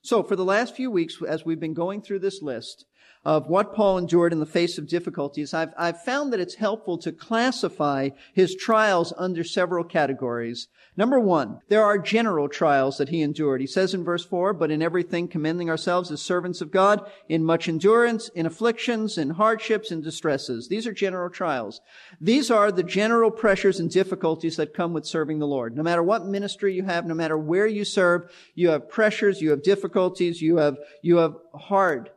So 0.02 0.22
for 0.22 0.36
the 0.36 0.44
last 0.44 0.76
few 0.76 0.90
weeks, 0.90 1.18
as 1.26 1.44
we've 1.44 1.60
been 1.60 1.74
going 1.74 2.02
through 2.02 2.20
this 2.20 2.42
list, 2.42 2.84
of 3.26 3.48
what 3.48 3.74
Paul 3.74 3.98
endured 3.98 4.32
in 4.32 4.38
the 4.38 4.46
face 4.46 4.78
of 4.78 4.86
difficulties, 4.86 5.52
I've, 5.52 5.74
I've 5.76 6.00
found 6.00 6.32
that 6.32 6.38
it's 6.38 6.54
helpful 6.54 6.96
to 6.98 7.10
classify 7.10 8.10
his 8.32 8.54
trials 8.54 9.12
under 9.18 9.42
several 9.42 9.82
categories. 9.82 10.68
Number 10.96 11.18
one, 11.18 11.58
there 11.68 11.82
are 11.82 11.98
general 11.98 12.48
trials 12.48 12.98
that 12.98 13.08
he 13.08 13.22
endured. 13.22 13.60
He 13.60 13.66
says 13.66 13.94
in 13.94 14.04
verse 14.04 14.24
four, 14.24 14.52
but 14.52 14.70
in 14.70 14.80
everything 14.80 15.26
commending 15.26 15.68
ourselves 15.68 16.12
as 16.12 16.22
servants 16.22 16.60
of 16.60 16.70
God, 16.70 17.04
in 17.28 17.42
much 17.42 17.68
endurance, 17.68 18.28
in 18.28 18.46
afflictions, 18.46 19.18
in 19.18 19.30
hardships, 19.30 19.90
in 19.90 20.02
distresses. 20.02 20.68
These 20.68 20.86
are 20.86 20.92
general 20.92 21.28
trials. 21.28 21.80
These 22.20 22.48
are 22.48 22.70
the 22.70 22.84
general 22.84 23.32
pressures 23.32 23.80
and 23.80 23.90
difficulties 23.90 24.54
that 24.56 24.72
come 24.72 24.92
with 24.92 25.04
serving 25.04 25.40
the 25.40 25.48
Lord. 25.48 25.76
No 25.76 25.82
matter 25.82 26.02
what 26.02 26.26
ministry 26.26 26.74
you 26.74 26.84
have, 26.84 27.04
no 27.04 27.14
matter 27.14 27.36
where 27.36 27.66
you 27.66 27.84
serve, 27.84 28.30
you 28.54 28.68
have 28.68 28.88
pressures, 28.88 29.42
you 29.42 29.50
have 29.50 29.64
difficulties, 29.64 30.40
you 30.40 30.58
have, 30.58 30.76
you 31.02 31.16
have 31.16 31.34
hard 31.52 32.10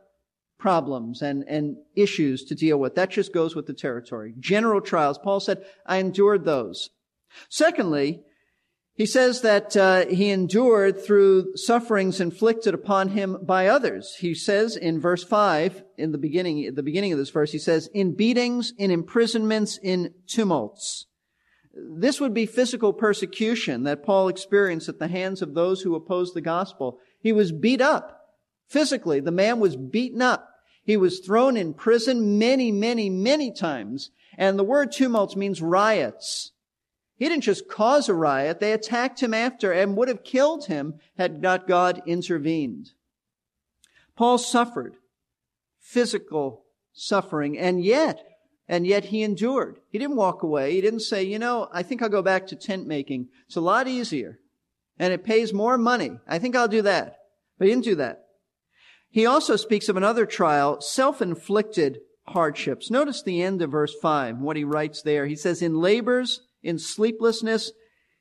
problems 0.60 1.22
and, 1.22 1.44
and 1.48 1.76
issues 1.96 2.44
to 2.44 2.54
deal 2.54 2.78
with. 2.78 2.94
That 2.94 3.10
just 3.10 3.34
goes 3.34 3.56
with 3.56 3.66
the 3.66 3.74
territory. 3.74 4.34
General 4.38 4.80
trials. 4.80 5.18
Paul 5.18 5.40
said, 5.40 5.64
I 5.84 5.96
endured 5.96 6.44
those. 6.44 6.90
Secondly, 7.48 8.20
he 8.94 9.06
says 9.06 9.40
that 9.40 9.76
uh, 9.76 10.04
he 10.06 10.28
endured 10.28 11.02
through 11.02 11.56
sufferings 11.56 12.20
inflicted 12.20 12.74
upon 12.74 13.08
him 13.08 13.38
by 13.42 13.66
others. 13.66 14.16
He 14.18 14.34
says 14.34 14.76
in 14.76 15.00
verse 15.00 15.24
five, 15.24 15.82
in 15.96 16.12
the 16.12 16.18
beginning, 16.18 16.66
at 16.66 16.76
the 16.76 16.82
beginning 16.82 17.12
of 17.12 17.18
this 17.18 17.30
verse, 17.30 17.50
he 17.50 17.58
says, 17.58 17.88
"In 17.94 18.14
beatings, 18.14 18.74
in 18.76 18.90
imprisonments, 18.90 19.78
in 19.82 20.12
tumults." 20.26 21.06
This 21.72 22.20
would 22.20 22.34
be 22.34 22.44
physical 22.44 22.92
persecution 22.92 23.84
that 23.84 24.02
Paul 24.02 24.28
experienced 24.28 24.88
at 24.90 24.98
the 24.98 25.08
hands 25.08 25.40
of 25.40 25.54
those 25.54 25.80
who 25.80 25.94
opposed 25.94 26.34
the 26.34 26.42
gospel. 26.42 26.98
He 27.20 27.32
was 27.32 27.52
beat 27.52 27.80
up 27.80 28.20
physically. 28.68 29.20
The 29.20 29.30
man 29.30 29.60
was 29.60 29.76
beaten 29.76 30.20
up. 30.20 30.49
He 30.90 30.96
was 30.96 31.20
thrown 31.20 31.56
in 31.56 31.72
prison 31.72 32.36
many, 32.36 32.72
many, 32.72 33.08
many 33.08 33.52
times. 33.52 34.10
And 34.36 34.58
the 34.58 34.64
word 34.64 34.90
tumults 34.90 35.36
means 35.36 35.62
riots. 35.62 36.50
He 37.14 37.28
didn't 37.28 37.44
just 37.44 37.68
cause 37.68 38.08
a 38.08 38.14
riot. 38.14 38.58
They 38.58 38.72
attacked 38.72 39.22
him 39.22 39.32
after 39.32 39.70
and 39.70 39.96
would 39.96 40.08
have 40.08 40.24
killed 40.24 40.66
him 40.66 40.94
had 41.16 41.40
not 41.40 41.68
God 41.68 42.02
intervened. 42.06 42.90
Paul 44.16 44.36
suffered 44.36 44.96
physical 45.78 46.64
suffering 46.92 47.56
and 47.56 47.84
yet, 47.84 48.26
and 48.66 48.84
yet 48.84 49.04
he 49.04 49.22
endured. 49.22 49.78
He 49.90 49.98
didn't 49.98 50.16
walk 50.16 50.42
away. 50.42 50.72
He 50.72 50.80
didn't 50.80 51.02
say, 51.02 51.22
you 51.22 51.38
know, 51.38 51.68
I 51.72 51.84
think 51.84 52.02
I'll 52.02 52.08
go 52.08 52.20
back 52.20 52.48
to 52.48 52.56
tent 52.56 52.88
making. 52.88 53.28
It's 53.46 53.54
a 53.54 53.60
lot 53.60 53.86
easier 53.86 54.40
and 54.98 55.12
it 55.12 55.22
pays 55.22 55.52
more 55.52 55.78
money. 55.78 56.18
I 56.26 56.40
think 56.40 56.56
I'll 56.56 56.66
do 56.66 56.82
that. 56.82 57.16
But 57.58 57.68
he 57.68 57.74
didn't 57.74 57.84
do 57.84 57.94
that. 57.94 58.24
He 59.10 59.26
also 59.26 59.56
speaks 59.56 59.88
of 59.88 59.96
another 59.96 60.24
trial, 60.24 60.80
self-inflicted 60.80 61.98
hardships. 62.28 62.90
Notice 62.90 63.22
the 63.22 63.42
end 63.42 63.60
of 63.60 63.72
verse 63.72 63.94
5, 64.00 64.38
what 64.38 64.56
he 64.56 64.64
writes 64.64 65.02
there. 65.02 65.26
He 65.26 65.36
says, 65.36 65.62
in 65.62 65.74
labors, 65.74 66.42
in 66.62 66.78
sleeplessness, 66.78 67.72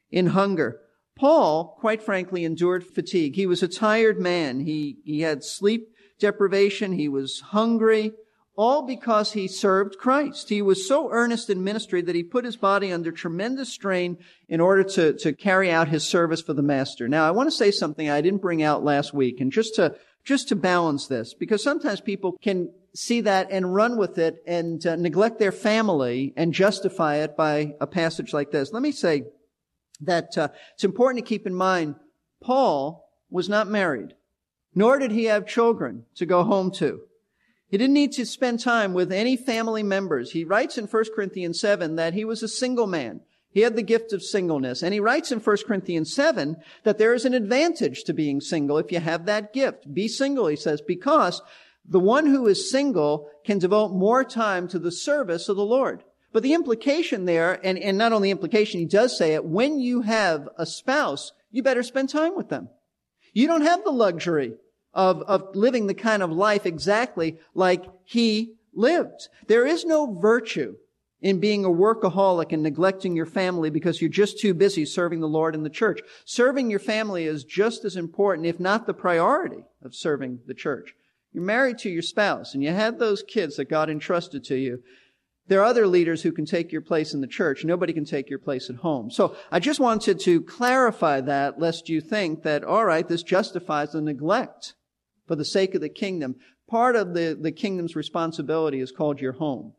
in 0.10 0.28
hunger. 0.28 0.80
Paul, 1.16 1.78
quite 1.80 2.02
frankly, 2.02 2.44
endured 2.44 2.86
fatigue. 2.86 3.36
He 3.36 3.46
was 3.46 3.62
a 3.62 3.68
tired 3.68 4.20
man. 4.20 4.62
He, 4.62 4.98
he 5.04 5.22
had 5.22 5.44
sleep 5.44 5.90
deprivation. 6.20 6.94
He 6.94 7.08
was 7.08 7.40
hungry, 7.40 8.14
all 8.56 8.86
because 8.86 9.34
he 9.34 9.48
served 9.48 9.98
Christ. 9.98 10.50
He 10.50 10.62
was 10.62 10.88
so 10.88 11.12
earnest 11.12 11.50
in 11.50 11.64
ministry 11.64 12.02
that 12.02 12.16
he 12.16 12.24
put 12.24 12.46
his 12.46 12.56
body 12.56 12.92
under 12.92 13.12
tremendous 13.12 13.70
strain 13.70 14.18
in 14.48 14.60
order 14.60 14.84
to, 14.84 15.14
to 15.20 15.34
carry 15.34 15.70
out 15.70 15.90
his 15.90 16.06
service 16.06 16.42
for 16.42 16.54
the 16.54 16.64
master. 16.64 17.08
Now, 17.08 17.28
I 17.28 17.32
want 17.32 17.48
to 17.48 17.56
say 17.56 17.70
something 17.70 18.10
I 18.10 18.22
didn't 18.22 18.42
bring 18.42 18.64
out 18.64 18.84
last 18.84 19.14
week, 19.14 19.40
and 19.40 19.52
just 19.52 19.76
to 19.76 19.96
just 20.30 20.48
to 20.48 20.56
balance 20.56 21.08
this, 21.08 21.34
because 21.34 21.64
sometimes 21.64 22.00
people 22.02 22.34
can 22.34 22.70
see 22.94 23.22
that 23.22 23.48
and 23.50 23.74
run 23.74 23.98
with 23.98 24.20
it 24.20 24.44
and 24.46 24.86
uh, 24.86 24.96
neglect 24.96 25.40
their 25.40 25.52
family 25.52 26.36
and 26.38 26.54
justify 26.54 27.16
it 27.16 27.36
by 27.36 27.74
a 27.82 27.88
passage 27.88 28.32
like 28.32 28.52
this. 28.52 28.72
Let 28.72 28.84
me 28.84 28.92
say 28.92 29.24
that 30.02 30.38
uh, 30.38 30.50
it's 30.76 30.84
important 30.84 31.26
to 31.26 31.28
keep 31.28 31.48
in 31.48 31.56
mind 31.56 31.96
Paul 32.44 33.10
was 33.32 33.50
not 33.50 33.70
married, 33.70 34.14
nor 34.76 35.00
did 35.00 35.10
he 35.10 35.24
have 35.24 35.48
children 35.48 36.06
to 36.18 36.28
go 36.28 36.44
home 36.44 36.70
to. 36.74 37.02
He 37.68 37.80
didn't 37.80 37.96
need 37.96 38.12
to 38.12 38.26
spend 38.28 38.60
time 38.60 38.94
with 38.94 39.12
any 39.12 39.36
family 39.36 39.82
members. 39.82 40.34
He 40.34 40.44
writes 40.44 40.78
in 40.78 40.86
1 40.86 41.04
Corinthians 41.16 41.60
7 41.60 41.96
that 41.96 42.14
he 42.14 42.24
was 42.24 42.44
a 42.44 42.48
single 42.48 42.86
man. 42.86 43.22
He 43.52 43.62
had 43.62 43.76
the 43.76 43.82
gift 43.82 44.14
of 44.14 44.22
singleness. 44.22 44.84
And 44.84 44.94
he 44.94 45.00
writes 45.00 45.32
in 45.32 45.40
1 45.40 45.58
Corinthians 45.66 46.14
7 46.14 46.58
that 46.84 46.98
there 46.98 47.14
is 47.14 47.26
an 47.26 47.34
advantage 47.34 48.04
to 48.04 48.14
being 48.14 48.42
single 48.42 48.78
if 48.78 48.92
you 48.92 49.00
have 49.00 49.26
that 49.26 49.54
gift. 49.54 49.92
Be 49.94 50.08
single, 50.08 50.48
he 50.48 50.56
says, 50.56 50.82
because 50.82 51.42
the 51.84 52.00
one 52.00 52.28
who 52.28 52.48
is 52.48 52.70
single 52.70 53.30
can 53.44 53.58
devote 53.58 53.92
more 53.92 54.24
time 54.24 54.68
to 54.68 54.80
the 54.80 54.92
service 54.92 55.50
of 55.50 55.58
the 55.58 55.66
Lord. 55.66 56.04
But 56.32 56.44
the 56.44 56.54
implication 56.54 57.26
there, 57.26 57.60
and, 57.66 57.80
and 57.80 57.98
not 57.98 58.14
only 58.14 58.30
implication, 58.30 58.80
he 58.80 58.86
does 58.86 59.18
say 59.18 59.34
it, 59.34 59.46
when 59.46 59.80
you 59.80 60.02
have 60.02 60.48
a 60.58 60.66
spouse, 60.68 61.32
you 61.50 61.64
better 61.64 61.82
spend 61.82 62.10
time 62.10 62.36
with 62.36 62.50
them. 62.50 62.70
You 63.34 63.48
don't 63.48 63.64
have 63.64 63.84
the 63.84 63.92
luxury 63.92 64.54
of, 64.94 65.24
of 65.24 65.56
living 65.56 65.88
the 65.88 65.96
kind 65.96 66.22
of 66.22 66.32
life 66.32 66.68
exactly 66.68 67.40
like 67.56 67.86
he 68.04 68.54
lived. 68.74 69.28
There 69.48 69.66
is 69.66 69.86
no 69.86 70.14
virtue 70.14 70.76
in 71.22 71.40
being 71.40 71.66
a 71.66 71.70
workaholic 71.70 72.54
and 72.54 72.64
neglecting 72.64 73.16
your 73.16 73.26
family 73.26 73.70
because 73.70 74.02
you're 74.02 74.10
just 74.10 74.40
too 74.40 74.54
busy 74.54 74.86
serving 74.86 75.20
the 75.20 75.28
Lord 75.28 75.54
in 75.54 75.64
the 75.64 75.70
church. 75.70 76.00
Serving 76.24 76.70
your 76.70 76.80
family 76.80 77.26
is 77.26 77.44
just 77.44 77.84
as 77.84 77.96
important, 77.96 78.48
if 78.48 78.60
not 78.60 78.86
the 78.86 78.94
priority 78.94 79.64
of 79.84 79.94
serving 79.94 80.40
the 80.48 80.54
church. 80.54 80.96
You're 81.34 81.44
married 81.44 81.78
to 81.80 81.90
your 81.90 82.02
spouse 82.02 82.54
and 82.54 82.64
you 82.64 82.72
have 82.72 82.98
those 82.98 83.22
kids 83.22 83.58
that 83.58 83.70
God 83.70 83.90
entrusted 83.90 84.44
to 84.46 84.56
you. 84.56 84.82
There 85.48 85.62
are 85.62 85.66
other 85.66 85.88
leaders 85.88 86.22
who 86.22 86.32
can 86.32 86.46
take 86.46 86.72
your 86.72 86.82
place 86.82 87.14
in 87.14 87.22
the 87.22 87.28
church. 87.28 87.66
Nobody 87.66 87.92
can 87.92 88.06
take 88.06 88.30
your 88.30 88.40
place 88.40 88.70
at 88.70 88.78
home. 88.78 89.10
So 89.10 89.36
I 89.52 89.60
just 89.60 89.80
wanted 89.80 90.20
to 90.22 90.42
clarify 90.42 91.22
that 91.22 91.60
lest 91.60 91.90
you 91.90 92.02
think 92.02 92.44
that, 92.44 92.64
all 92.64 92.86
right, 92.86 93.08
this 93.08 93.24
justifies 93.24 93.92
the 93.92 94.02
neglect 94.02 94.76
for 95.28 95.36
the 95.36 95.46
sake 95.46 95.74
of 95.74 95.82
the 95.82 95.90
kingdom. 95.90 96.36
Part 96.70 96.96
of 96.96 97.16
the, 97.16 97.38
the 97.40 97.52
kingdom's 97.52 97.96
responsibility 97.96 98.80
is 98.80 98.92
called 98.92 99.20
your 99.20 99.34
home. 99.34 99.74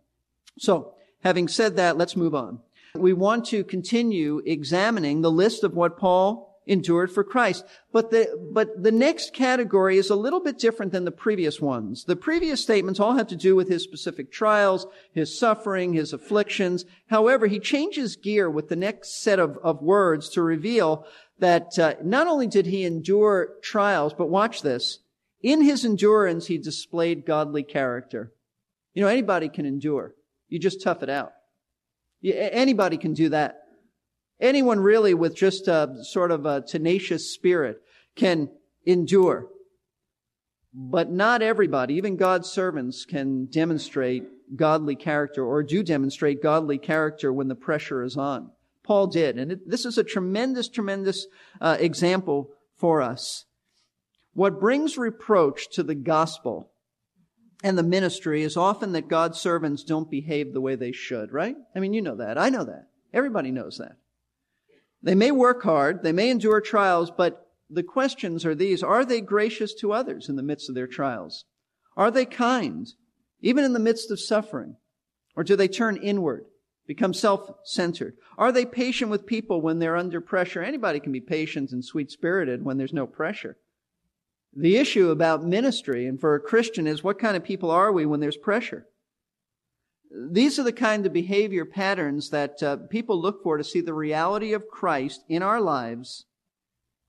So 0.58 0.94
Having 1.22 1.48
said 1.48 1.76
that, 1.76 1.98
let's 1.98 2.16
move 2.16 2.34
on. 2.34 2.60
We 2.94 3.12
want 3.12 3.46
to 3.46 3.62
continue 3.64 4.42
examining 4.44 5.20
the 5.20 5.30
list 5.30 5.62
of 5.62 5.74
what 5.74 5.98
Paul 5.98 6.50
endured 6.66 7.10
for 7.10 7.24
Christ. 7.24 7.64
But 7.92 8.10
the, 8.10 8.48
but 8.52 8.82
the 8.82 8.92
next 8.92 9.32
category 9.32 9.98
is 9.98 10.10
a 10.10 10.16
little 10.16 10.40
bit 10.40 10.58
different 10.58 10.92
than 10.92 11.04
the 11.04 11.10
previous 11.10 11.60
ones. 11.60 12.04
The 12.04 12.16
previous 12.16 12.62
statements 12.62 13.00
all 13.00 13.16
have 13.16 13.26
to 13.28 13.36
do 13.36 13.56
with 13.56 13.68
his 13.68 13.82
specific 13.82 14.30
trials, 14.30 14.86
his 15.12 15.36
suffering, 15.36 15.92
his 15.92 16.12
afflictions. 16.12 16.84
However, 17.08 17.46
he 17.46 17.58
changes 17.58 18.16
gear 18.16 18.48
with 18.48 18.68
the 18.68 18.76
next 18.76 19.20
set 19.20 19.38
of, 19.38 19.58
of 19.62 19.82
words 19.82 20.28
to 20.30 20.42
reveal 20.42 21.06
that 21.38 21.78
uh, 21.78 21.94
not 22.04 22.26
only 22.26 22.46
did 22.46 22.66
he 22.66 22.84
endure 22.84 23.54
trials, 23.62 24.14
but 24.14 24.28
watch 24.28 24.62
this. 24.62 25.00
In 25.42 25.62
his 25.62 25.84
endurance, 25.84 26.46
he 26.46 26.58
displayed 26.58 27.26
godly 27.26 27.62
character. 27.62 28.32
You 28.94 29.02
know, 29.02 29.08
anybody 29.08 29.48
can 29.48 29.64
endure. 29.64 30.14
You 30.50 30.58
just 30.58 30.82
tough 30.82 31.02
it 31.02 31.08
out. 31.08 31.32
Anybody 32.22 32.98
can 32.98 33.14
do 33.14 33.30
that. 33.30 33.62
Anyone 34.40 34.80
really 34.80 35.14
with 35.14 35.34
just 35.34 35.68
a 35.68 35.96
sort 36.02 36.30
of 36.30 36.44
a 36.44 36.60
tenacious 36.60 37.32
spirit 37.32 37.78
can 38.16 38.50
endure. 38.84 39.46
But 40.72 41.10
not 41.10 41.42
everybody, 41.42 41.94
even 41.94 42.16
God's 42.16 42.48
servants, 42.48 43.04
can 43.04 43.46
demonstrate 43.46 44.24
godly 44.56 44.96
character 44.96 45.44
or 45.44 45.62
do 45.62 45.82
demonstrate 45.82 46.42
godly 46.42 46.78
character 46.78 47.32
when 47.32 47.48
the 47.48 47.54
pressure 47.54 48.02
is 48.02 48.16
on. 48.16 48.50
Paul 48.82 49.06
did. 49.06 49.38
And 49.38 49.52
it, 49.52 49.68
this 49.68 49.84
is 49.84 49.98
a 49.98 50.04
tremendous, 50.04 50.68
tremendous 50.68 51.26
uh, 51.60 51.76
example 51.78 52.50
for 52.76 53.02
us. 53.02 53.44
What 54.32 54.60
brings 54.60 54.96
reproach 54.96 55.68
to 55.72 55.82
the 55.82 55.94
gospel 55.94 56.69
and 57.62 57.76
the 57.76 57.82
ministry 57.82 58.42
is 58.42 58.56
often 58.56 58.92
that 58.92 59.08
God's 59.08 59.38
servants 59.38 59.84
don't 59.84 60.10
behave 60.10 60.52
the 60.52 60.60
way 60.60 60.76
they 60.76 60.92
should, 60.92 61.32
right? 61.32 61.56
I 61.74 61.80
mean, 61.80 61.92
you 61.92 62.02
know 62.02 62.16
that. 62.16 62.38
I 62.38 62.48
know 62.48 62.64
that. 62.64 62.88
Everybody 63.12 63.50
knows 63.50 63.78
that. 63.78 63.96
They 65.02 65.14
may 65.14 65.30
work 65.30 65.62
hard, 65.62 66.02
they 66.02 66.12
may 66.12 66.30
endure 66.30 66.60
trials, 66.60 67.10
but 67.10 67.46
the 67.70 67.82
questions 67.82 68.44
are 68.44 68.54
these. 68.54 68.82
Are 68.82 69.04
they 69.04 69.20
gracious 69.20 69.74
to 69.76 69.92
others 69.92 70.28
in 70.28 70.36
the 70.36 70.42
midst 70.42 70.68
of 70.68 70.74
their 70.74 70.86
trials? 70.86 71.44
Are 71.96 72.10
they 72.10 72.24
kind, 72.24 72.88
even 73.40 73.64
in 73.64 73.72
the 73.72 73.78
midst 73.78 74.10
of 74.10 74.20
suffering? 74.20 74.76
Or 75.36 75.44
do 75.44 75.56
they 75.56 75.68
turn 75.68 75.96
inward, 75.96 76.46
become 76.86 77.14
self-centered? 77.14 78.14
Are 78.36 78.52
they 78.52 78.64
patient 78.64 79.10
with 79.10 79.26
people 79.26 79.60
when 79.60 79.78
they're 79.78 79.96
under 79.96 80.20
pressure? 80.20 80.62
Anybody 80.62 81.00
can 81.00 81.12
be 81.12 81.20
patient 81.20 81.72
and 81.72 81.84
sweet-spirited 81.84 82.64
when 82.64 82.76
there's 82.76 82.92
no 82.92 83.06
pressure. 83.06 83.56
The 84.54 84.76
issue 84.76 85.10
about 85.10 85.44
ministry 85.44 86.06
and 86.06 86.20
for 86.20 86.34
a 86.34 86.40
Christian 86.40 86.86
is 86.86 87.04
what 87.04 87.18
kind 87.18 87.36
of 87.36 87.44
people 87.44 87.70
are 87.70 87.92
we 87.92 88.04
when 88.04 88.20
there's 88.20 88.36
pressure? 88.36 88.86
These 90.10 90.58
are 90.58 90.64
the 90.64 90.72
kind 90.72 91.06
of 91.06 91.12
behavior 91.12 91.64
patterns 91.64 92.30
that 92.30 92.60
uh, 92.62 92.76
people 92.88 93.20
look 93.20 93.44
for 93.44 93.56
to 93.56 93.64
see 93.64 93.80
the 93.80 93.94
reality 93.94 94.52
of 94.52 94.68
Christ 94.68 95.24
in 95.28 95.42
our 95.42 95.60
lives 95.60 96.26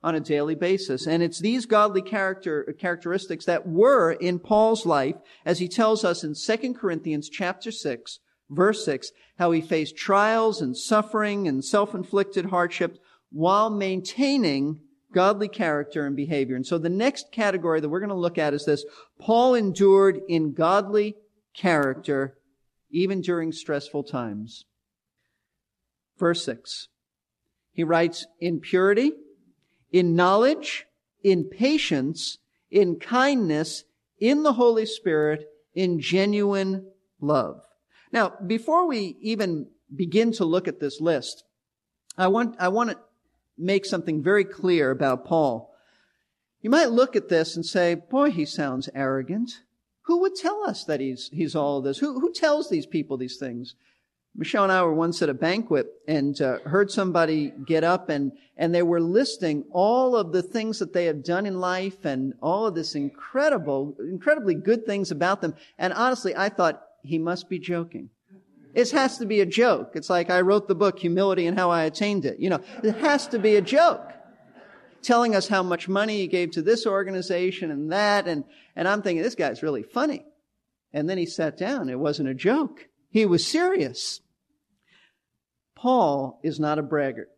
on 0.04 0.14
a 0.14 0.20
daily 0.20 0.54
basis. 0.54 1.08
And 1.08 1.24
it's 1.24 1.40
these 1.40 1.66
godly 1.66 2.04
character, 2.04 2.76
characteristics 2.80 3.46
that 3.46 3.68
were 3.68 4.12
in 4.12 4.40
Paul's 4.40 4.86
life 4.86 5.16
as 5.44 5.60
he 5.60 5.68
tells 5.68 6.04
us 6.04 6.24
in 6.24 6.36
2 6.36 6.74
Corinthians 6.76 7.28
chapter 7.28 7.72
6, 7.72 8.20
verse 8.50 8.86
6, 8.86 9.12
how 9.40 9.52
he 9.52 9.62
faced 9.62 9.98
trials 9.98 10.62
and 10.62 10.78
suffering 10.78 11.48
and 11.48 11.66
self-inflicted 11.66 12.46
hardship 12.46 13.00
while 13.32 13.72
maintaining 13.72 14.80
godly 15.14 15.48
character 15.48 16.06
and 16.06 16.16
behavior. 16.16 16.56
And 16.56 16.66
so 16.66 16.78
the 16.78 16.90
next 16.90 17.32
category 17.32 17.80
that 17.80 17.90
we're 17.90 18.00
going 18.00 18.10
to 18.10 18.16
look 18.16 18.38
at 18.38 18.54
is 18.54 18.66
this. 18.66 18.86
Paul 19.20 19.56
endured 19.56 20.20
in 20.28 20.54
godly 20.54 21.16
character 21.54 22.38
even 22.90 23.22
during 23.22 23.52
stressful 23.52 24.04
times. 24.04 24.66
Verse 26.18 26.44
6. 26.46 26.88
He 27.74 27.84
writes, 27.84 28.28
in 28.40 28.60
purity, 28.60 29.14
in 29.92 30.16
knowledge, 30.16 30.86
in 31.24 31.46
patience, 31.46 32.38
in 32.70 33.00
kindness, 33.00 33.86
in 34.20 34.44
the 34.44 34.54
Holy 34.54 34.86
Spirit, 34.86 35.46
in 35.74 36.00
genuine 36.00 36.86
love. 37.20 37.62
Now, 38.12 38.34
before 38.46 38.88
we 38.88 39.18
even 39.22 39.68
begin 39.94 40.32
to 40.34 40.46
look 40.46 40.68
at 40.68 40.80
this 40.80 41.00
list, 41.00 41.44
I 42.18 42.28
want, 42.28 42.56
I 42.60 42.68
want 42.68 42.92
to 42.92 42.98
make 43.58 43.86
something 43.86 44.22
very 44.24 44.44
clear 44.44 44.92
about 44.92 45.26
Paul. 45.26 45.74
You 46.62 46.70
might 46.70 46.92
look 46.92 47.16
at 47.16 47.30
this 47.30 47.56
and 47.56 47.66
say, 47.66 47.96
boy, 47.96 48.32
he 48.32 48.46
sounds 48.46 48.90
arrogant. 48.94 49.52
Who 50.04 50.20
would 50.22 50.36
tell 50.36 50.64
us 50.64 50.84
that 50.86 51.00
he's, 51.00 51.30
he's 51.34 51.56
all 51.56 51.80
of 51.80 51.84
this? 51.84 52.00
Who, 52.00 52.20
who 52.20 52.32
tells 52.32 52.70
these 52.70 52.86
people 52.86 53.18
these 53.18 53.38
things? 53.38 53.76
Michelle 54.36 54.64
and 54.64 54.72
I 54.72 54.82
were 54.84 54.94
once 54.94 55.22
at 55.22 55.30
a 55.30 55.34
banquet 55.34 55.88
and 56.08 56.40
uh, 56.42 56.60
heard 56.60 56.90
somebody 56.90 57.52
get 57.66 57.84
up 57.84 58.10
and, 58.10 58.32
and 58.56 58.74
they 58.74 58.84
were 58.84 59.02
listing 59.02 59.66
all 59.72 60.16
of 60.16 60.32
the 60.32 60.42
things 60.42 60.80
that 60.80 60.94
they 60.94 61.06
have 61.06 61.24
done 61.24 61.46
in 61.46 61.60
life 61.60 62.06
and 62.06 62.34
all 62.42 62.66
of 62.66 62.76
this 62.76 62.96
incredible, 62.96 63.96
incredibly 64.00 64.56
good 64.56 64.86
things 64.86 65.12
about 65.12 65.42
them. 65.42 65.54
And 65.78 65.92
honestly, 65.94 66.34
I 66.36 66.48
thought 66.48 66.82
he 67.04 67.18
must 67.18 67.50
be 67.50 67.60
joking. 67.60 68.10
It 68.74 68.92
has 68.92 69.18
to 69.18 69.26
be 69.26 69.42
a 69.42 69.46
joke. 69.46 69.92
It's 69.96 70.10
like 70.10 70.30
I 70.30 70.42
wrote 70.42 70.68
the 70.68 70.76
book, 70.76 71.00
Humility 71.00 71.46
and 71.46 71.58
How 71.58 71.70
I 71.70 71.84
Attained 71.84 72.26
It. 72.26 72.40
You 72.40 72.50
know, 72.50 72.62
it 72.84 72.96
has 72.98 73.28
to 73.28 73.40
be 73.40 73.56
a 73.56 73.62
joke. 73.62 74.08
Telling 75.02 75.36
us 75.36 75.48
how 75.48 75.64
much 75.64 75.90
money 75.90 76.18
he 76.18 76.28
gave 76.28 76.52
to 76.52 76.62
this 76.62 76.86
organization 76.86 77.72
and 77.72 77.92
that. 77.92 78.28
And, 78.28 78.44
and 78.76 78.88
I'm 78.88 79.02
thinking, 79.02 79.24
this 79.24 79.36
guy's 79.36 79.64
really 79.64 79.84
funny. 79.84 80.26
And 80.94 81.10
then 81.10 81.18
he 81.18 81.26
sat 81.26 81.58
down. 81.58 81.90
It 81.90 82.00
wasn't 82.00 82.30
a 82.30 82.36
joke. 82.36 82.88
He 83.10 83.26
was 83.26 83.46
serious. 83.46 84.22
Paul 85.76 86.40
is 86.44 86.60
not 86.60 86.78
a 86.78 86.84
braggart. 86.84 87.30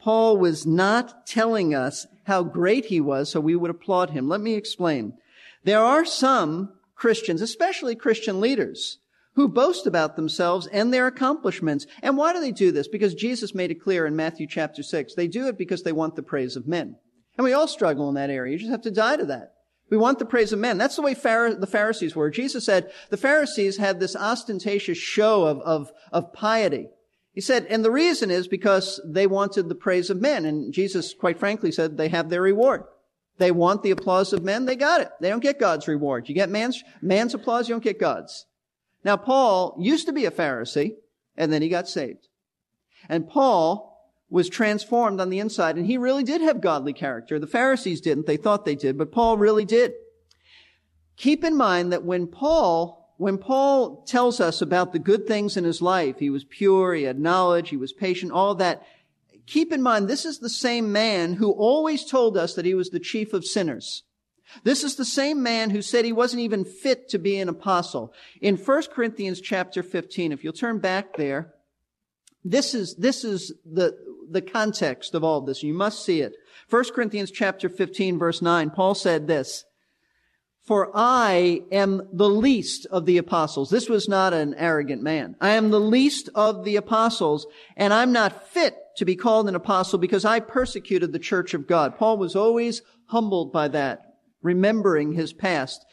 Paul 0.00 0.36
was 0.36 0.66
not 0.66 1.26
telling 1.26 1.74
us 1.74 2.06
how 2.24 2.42
great 2.42 2.86
he 2.86 3.00
was 3.00 3.30
so 3.30 3.40
we 3.40 3.56
would 3.56 3.70
applaud 3.70 4.10
him. 4.10 4.28
Let 4.28 4.40
me 4.40 4.54
explain. 4.54 5.14
There 5.62 5.80
are 5.80 6.04
some 6.04 6.72
Christians, 6.94 7.40
especially 7.40 7.94
Christian 7.94 8.40
leaders, 8.40 8.98
who 9.34 9.48
boast 9.48 9.86
about 9.86 10.16
themselves 10.16 10.66
and 10.68 10.92
their 10.92 11.06
accomplishments. 11.06 11.86
And 12.02 12.16
why 12.16 12.32
do 12.32 12.40
they 12.40 12.52
do 12.52 12.70
this? 12.72 12.88
Because 12.88 13.14
Jesus 13.14 13.54
made 13.54 13.70
it 13.70 13.82
clear 13.82 14.06
in 14.06 14.16
Matthew 14.16 14.46
chapter 14.46 14.82
6. 14.82 15.14
They 15.14 15.28
do 15.28 15.48
it 15.48 15.58
because 15.58 15.82
they 15.82 15.92
want 15.92 16.16
the 16.16 16.22
praise 16.22 16.56
of 16.56 16.66
men. 16.66 16.96
And 17.36 17.44
we 17.44 17.52
all 17.52 17.66
struggle 17.66 18.08
in 18.08 18.14
that 18.14 18.30
area. 18.30 18.52
You 18.52 18.58
just 18.58 18.70
have 18.70 18.82
to 18.82 18.90
die 18.90 19.16
to 19.16 19.26
that. 19.26 19.54
We 19.90 19.96
want 19.96 20.18
the 20.18 20.24
praise 20.24 20.52
of 20.52 20.58
men. 20.58 20.78
That's 20.78 20.96
the 20.96 21.02
way 21.02 21.14
the 21.14 21.68
Pharisees 21.70 22.16
were. 22.16 22.30
Jesus 22.30 22.64
said 22.64 22.90
the 23.10 23.16
Pharisees 23.16 23.76
had 23.76 24.00
this 24.00 24.16
ostentatious 24.16 24.98
show 24.98 25.44
of, 25.44 25.60
of, 25.60 25.92
of 26.12 26.32
piety. 26.32 26.88
He 27.32 27.40
said, 27.40 27.66
and 27.68 27.84
the 27.84 27.90
reason 27.90 28.30
is 28.30 28.46
because 28.46 29.00
they 29.04 29.26
wanted 29.26 29.68
the 29.68 29.74
praise 29.74 30.08
of 30.08 30.20
men. 30.20 30.44
And 30.44 30.72
Jesus, 30.72 31.12
quite 31.12 31.38
frankly, 31.38 31.72
said 31.72 31.96
they 31.96 32.08
have 32.08 32.30
their 32.30 32.42
reward. 32.42 32.84
They 33.38 33.50
want 33.50 33.82
the 33.82 33.90
applause 33.90 34.32
of 34.32 34.44
men. 34.44 34.64
They 34.64 34.76
got 34.76 35.00
it. 35.00 35.10
They 35.20 35.28
don't 35.28 35.42
get 35.42 35.58
God's 35.58 35.88
reward. 35.88 36.28
You 36.28 36.36
get 36.36 36.48
man's, 36.48 36.82
man's 37.02 37.34
applause. 37.34 37.68
You 37.68 37.74
don't 37.74 37.82
get 37.82 37.98
God's. 37.98 38.46
Now, 39.04 39.16
Paul 39.16 39.76
used 39.78 40.06
to 40.06 40.12
be 40.12 40.24
a 40.24 40.30
Pharisee, 40.30 40.96
and 41.36 41.52
then 41.52 41.62
he 41.62 41.68
got 41.68 41.88
saved. 41.88 42.28
And 43.08 43.28
Paul 43.28 43.94
was 44.30 44.48
transformed 44.48 45.20
on 45.20 45.30
the 45.30 45.38
inside, 45.38 45.76
and 45.76 45.86
he 45.86 45.98
really 45.98 46.24
did 46.24 46.40
have 46.40 46.60
godly 46.60 46.92
character. 46.92 47.38
The 47.38 47.46
Pharisees 47.46 48.00
didn't. 48.00 48.26
They 48.26 48.38
thought 48.38 48.64
they 48.64 48.74
did, 48.74 48.96
but 48.96 49.12
Paul 49.12 49.36
really 49.36 49.64
did. 49.64 49.92
Keep 51.16 51.44
in 51.44 51.56
mind 51.56 51.92
that 51.92 52.04
when 52.04 52.26
Paul, 52.26 53.14
when 53.18 53.38
Paul 53.38 54.02
tells 54.04 54.40
us 54.40 54.60
about 54.60 54.92
the 54.92 54.98
good 54.98 55.26
things 55.26 55.56
in 55.56 55.64
his 55.64 55.82
life, 55.82 56.18
he 56.18 56.30
was 56.30 56.44
pure, 56.44 56.94
he 56.94 57.04
had 57.04 57.20
knowledge, 57.20 57.68
he 57.68 57.76
was 57.76 57.92
patient, 57.92 58.32
all 58.32 58.54
that, 58.56 58.82
keep 59.46 59.72
in 59.72 59.82
mind 59.82 60.08
this 60.08 60.24
is 60.24 60.38
the 60.38 60.48
same 60.48 60.90
man 60.90 61.34
who 61.34 61.52
always 61.52 62.04
told 62.04 62.36
us 62.36 62.54
that 62.54 62.64
he 62.64 62.74
was 62.74 62.90
the 62.90 62.98
chief 62.98 63.32
of 63.32 63.44
sinners. 63.44 64.02
This 64.62 64.84
is 64.84 64.96
the 64.96 65.04
same 65.04 65.42
man 65.42 65.70
who 65.70 65.82
said 65.82 66.04
he 66.04 66.12
wasn't 66.12 66.42
even 66.42 66.64
fit 66.64 67.08
to 67.10 67.18
be 67.18 67.38
an 67.38 67.48
apostle. 67.48 68.12
In 68.40 68.56
1 68.56 68.82
Corinthians 68.92 69.40
chapter 69.40 69.82
15, 69.82 70.32
if 70.32 70.44
you'll 70.44 70.52
turn 70.52 70.78
back 70.78 71.16
there, 71.16 71.54
this 72.44 72.74
is, 72.74 72.94
this 72.96 73.24
is 73.24 73.52
the, 73.64 73.96
the 74.30 74.42
context 74.42 75.14
of 75.14 75.24
all 75.24 75.40
this. 75.40 75.62
You 75.62 75.74
must 75.74 76.04
see 76.04 76.20
it. 76.20 76.34
1 76.70 76.84
Corinthians 76.94 77.30
chapter 77.30 77.68
15 77.68 78.18
verse 78.18 78.42
9, 78.42 78.70
Paul 78.70 78.94
said 78.94 79.26
this, 79.26 79.64
For 80.62 80.90
I 80.94 81.62
am 81.72 82.02
the 82.12 82.28
least 82.28 82.86
of 82.90 83.06
the 83.06 83.18
apostles. 83.18 83.70
This 83.70 83.88
was 83.88 84.08
not 84.08 84.34
an 84.34 84.54
arrogant 84.54 85.02
man. 85.02 85.36
I 85.40 85.50
am 85.50 85.70
the 85.70 85.80
least 85.80 86.28
of 86.34 86.64
the 86.64 86.76
apostles, 86.76 87.46
and 87.76 87.94
I'm 87.94 88.12
not 88.12 88.48
fit 88.48 88.76
to 88.96 89.04
be 89.04 89.16
called 89.16 89.48
an 89.48 89.54
apostle 89.54 89.98
because 89.98 90.24
I 90.24 90.40
persecuted 90.40 91.12
the 91.12 91.18
church 91.18 91.54
of 91.54 91.66
God. 91.66 91.96
Paul 91.96 92.18
was 92.18 92.36
always 92.36 92.82
humbled 93.06 93.52
by 93.52 93.68
that, 93.68 94.03
remembering 94.44 95.12
his 95.12 95.32
past. 95.32 95.84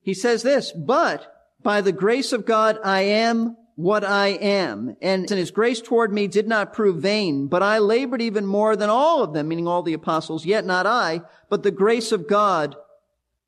He 0.00 0.14
says 0.14 0.42
this, 0.42 0.72
but 0.72 1.32
by 1.62 1.80
the 1.80 1.92
grace 1.92 2.32
of 2.32 2.46
God, 2.46 2.78
I 2.82 3.02
am 3.02 3.56
what 3.76 4.02
I 4.02 4.28
am. 4.28 4.96
And 5.00 5.28
his 5.28 5.50
grace 5.50 5.80
toward 5.80 6.12
me 6.12 6.26
did 6.26 6.48
not 6.48 6.72
prove 6.72 7.02
vain, 7.02 7.46
but 7.46 7.62
I 7.62 7.78
labored 7.78 8.22
even 8.22 8.46
more 8.46 8.74
than 8.76 8.90
all 8.90 9.22
of 9.22 9.32
them, 9.32 9.48
meaning 9.48 9.68
all 9.68 9.82
the 9.82 9.94
apostles, 9.94 10.44
yet 10.44 10.64
not 10.64 10.86
I, 10.86 11.22
but 11.48 11.62
the 11.62 11.70
grace 11.70 12.12
of 12.12 12.28
God 12.28 12.74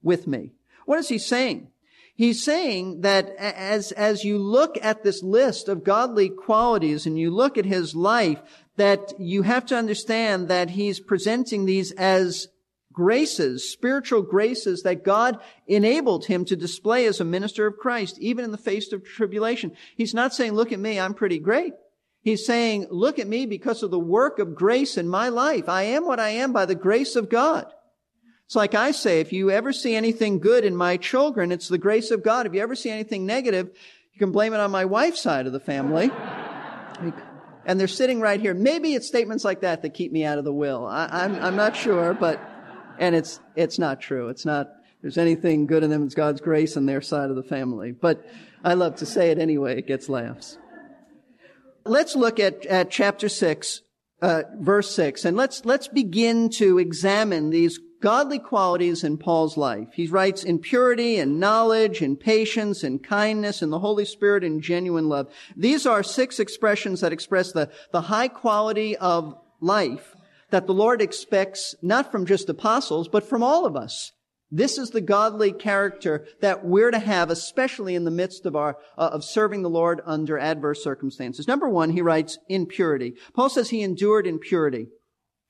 with 0.02 0.26
me. 0.26 0.52
What 0.86 0.98
is 0.98 1.08
he 1.08 1.18
saying? 1.18 1.68
He's 2.14 2.44
saying 2.44 3.00
that 3.00 3.30
as, 3.38 3.90
as 3.92 4.24
you 4.24 4.38
look 4.38 4.78
at 4.82 5.02
this 5.02 5.22
list 5.22 5.68
of 5.68 5.84
godly 5.84 6.28
qualities 6.28 7.06
and 7.06 7.18
you 7.18 7.30
look 7.30 7.56
at 7.56 7.64
his 7.64 7.94
life, 7.94 8.40
that 8.76 9.12
you 9.18 9.42
have 9.42 9.66
to 9.66 9.76
understand 9.76 10.48
that 10.48 10.70
he's 10.70 11.00
presenting 11.00 11.64
these 11.64 11.90
as 11.92 12.48
graces, 12.92 13.70
spiritual 13.70 14.22
graces 14.22 14.82
that 14.82 15.04
God 15.04 15.38
enabled 15.66 16.26
him 16.26 16.44
to 16.46 16.56
display 16.56 17.06
as 17.06 17.20
a 17.20 17.24
minister 17.24 17.66
of 17.66 17.78
Christ, 17.78 18.18
even 18.18 18.44
in 18.44 18.52
the 18.52 18.58
face 18.58 18.92
of 18.92 19.04
tribulation. 19.04 19.72
He's 19.96 20.14
not 20.14 20.34
saying, 20.34 20.52
look 20.52 20.72
at 20.72 20.80
me, 20.80 21.00
I'm 21.00 21.14
pretty 21.14 21.38
great. 21.38 21.74
He's 22.22 22.46
saying, 22.46 22.86
look 22.90 23.18
at 23.18 23.26
me 23.26 23.46
because 23.46 23.82
of 23.82 23.90
the 23.90 23.98
work 23.98 24.38
of 24.38 24.54
grace 24.54 24.96
in 24.96 25.08
my 25.08 25.28
life. 25.28 25.68
I 25.68 25.82
am 25.82 26.06
what 26.06 26.20
I 26.20 26.28
am 26.30 26.52
by 26.52 26.66
the 26.66 26.76
grace 26.76 27.16
of 27.16 27.28
God. 27.28 27.66
It's 28.46 28.54
like 28.54 28.74
I 28.74 28.90
say, 28.90 29.20
if 29.20 29.32
you 29.32 29.50
ever 29.50 29.72
see 29.72 29.96
anything 29.96 30.38
good 30.38 30.64
in 30.64 30.76
my 30.76 30.98
children, 30.98 31.50
it's 31.50 31.68
the 31.68 31.78
grace 31.78 32.10
of 32.10 32.22
God. 32.22 32.46
If 32.46 32.54
you 32.54 32.60
ever 32.60 32.76
see 32.76 32.90
anything 32.90 33.26
negative, 33.26 33.70
you 34.12 34.18
can 34.18 34.30
blame 34.30 34.52
it 34.52 34.60
on 34.60 34.70
my 34.70 34.84
wife's 34.84 35.22
side 35.22 35.46
of 35.46 35.52
the 35.52 35.58
family. 35.58 36.10
And 37.64 37.80
they're 37.80 37.88
sitting 37.88 38.20
right 38.20 38.40
here. 38.40 38.54
Maybe 38.54 38.94
it's 38.94 39.06
statements 39.06 39.44
like 39.44 39.60
that 39.62 39.82
that 39.82 39.94
keep 39.94 40.12
me 40.12 40.24
out 40.24 40.38
of 40.38 40.44
the 40.44 40.52
will. 40.52 40.86
I, 40.86 41.08
I'm, 41.10 41.34
I'm 41.36 41.56
not 41.56 41.76
sure, 41.76 42.12
but 42.12 42.40
and 43.02 43.16
it's, 43.16 43.40
it's 43.56 43.80
not 43.80 44.00
true. 44.00 44.28
It's 44.28 44.46
not, 44.46 44.70
there's 45.02 45.18
anything 45.18 45.66
good 45.66 45.82
in 45.82 45.90
them. 45.90 46.04
It's 46.04 46.14
God's 46.14 46.40
grace 46.40 46.76
on 46.76 46.86
their 46.86 47.00
side 47.00 47.30
of 47.30 47.36
the 47.36 47.42
family. 47.42 47.90
But 47.90 48.24
I 48.62 48.74
love 48.74 48.94
to 48.96 49.06
say 49.06 49.32
it 49.32 49.38
anyway. 49.38 49.76
It 49.76 49.88
gets 49.88 50.08
laughs. 50.08 50.56
Let's 51.84 52.14
look 52.14 52.38
at, 52.38 52.64
at 52.66 52.92
chapter 52.92 53.28
six, 53.28 53.82
uh, 54.22 54.44
verse 54.60 54.94
six, 54.94 55.24
and 55.24 55.36
let's, 55.36 55.64
let's 55.64 55.88
begin 55.88 56.48
to 56.50 56.78
examine 56.78 57.50
these 57.50 57.80
godly 58.00 58.38
qualities 58.38 59.02
in 59.02 59.18
Paul's 59.18 59.56
life. 59.56 59.88
He 59.94 60.06
writes 60.06 60.44
in 60.44 60.60
purity 60.60 61.18
and 61.18 61.40
knowledge 61.40 62.02
and 62.02 62.18
patience 62.18 62.84
and 62.84 63.02
kindness 63.02 63.62
and 63.62 63.72
the 63.72 63.80
Holy 63.80 64.04
Spirit 64.04 64.44
and 64.44 64.62
genuine 64.62 65.08
love. 65.08 65.26
These 65.56 65.86
are 65.86 66.04
six 66.04 66.38
expressions 66.38 67.00
that 67.00 67.12
express 67.12 67.50
the, 67.50 67.68
the 67.90 68.02
high 68.02 68.28
quality 68.28 68.96
of 68.96 69.36
life 69.60 70.14
that 70.52 70.66
the 70.66 70.74
Lord 70.74 71.02
expects 71.02 71.74
not 71.82 72.12
from 72.12 72.26
just 72.26 72.48
apostles, 72.48 73.08
but 73.08 73.28
from 73.28 73.42
all 73.42 73.66
of 73.66 73.74
us. 73.74 74.12
This 74.54 74.76
is 74.76 74.90
the 74.90 75.00
godly 75.00 75.50
character 75.50 76.26
that 76.42 76.62
we're 76.62 76.90
to 76.90 76.98
have, 76.98 77.30
especially 77.30 77.94
in 77.94 78.04
the 78.04 78.10
midst 78.10 78.44
of 78.44 78.54
our, 78.54 78.76
uh, 78.98 79.08
of 79.14 79.24
serving 79.24 79.62
the 79.62 79.70
Lord 79.70 80.02
under 80.04 80.38
adverse 80.38 80.84
circumstances. 80.84 81.48
Number 81.48 81.70
one, 81.70 81.88
he 81.88 82.02
writes, 82.02 82.38
in 82.50 82.66
purity. 82.66 83.14
Paul 83.34 83.48
says 83.48 83.70
he 83.70 83.80
endured 83.80 84.26
in 84.26 84.38
purity. 84.38 84.88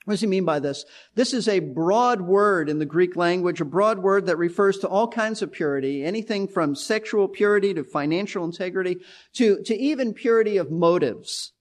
What 0.04 0.14
does 0.14 0.20
he 0.20 0.28
mean 0.28 0.44
by 0.44 0.60
this? 0.60 0.84
This 1.16 1.32
is 1.32 1.48
a 1.48 1.58
broad 1.58 2.20
word 2.20 2.68
in 2.68 2.78
the 2.78 2.86
Greek 2.86 3.16
language, 3.16 3.60
a 3.60 3.64
broad 3.64 3.98
word 3.98 4.26
that 4.26 4.38
refers 4.38 4.78
to 4.78 4.88
all 4.88 5.08
kinds 5.08 5.42
of 5.42 5.52
purity, 5.52 6.04
anything 6.04 6.46
from 6.46 6.76
sexual 6.76 7.26
purity 7.26 7.74
to 7.74 7.82
financial 7.82 8.44
integrity 8.44 8.98
to, 9.34 9.62
to 9.64 9.76
even 9.76 10.14
purity 10.14 10.56
of 10.58 10.70
motives. 10.70 11.52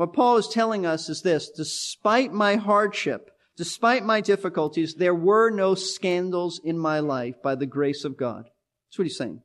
What 0.00 0.14
Paul 0.14 0.38
is 0.38 0.48
telling 0.48 0.86
us 0.86 1.10
is 1.10 1.20
this, 1.20 1.50
despite 1.50 2.32
my 2.32 2.56
hardship, 2.56 3.30
despite 3.58 4.02
my 4.02 4.22
difficulties, 4.22 4.94
there 4.94 5.14
were 5.14 5.50
no 5.50 5.74
scandals 5.74 6.58
in 6.64 6.78
my 6.78 7.00
life 7.00 7.42
by 7.42 7.54
the 7.54 7.66
grace 7.66 8.02
of 8.02 8.16
God. 8.16 8.44
That's 8.46 8.98
what 8.98 9.04
he's 9.04 9.18
saying. 9.18 9.42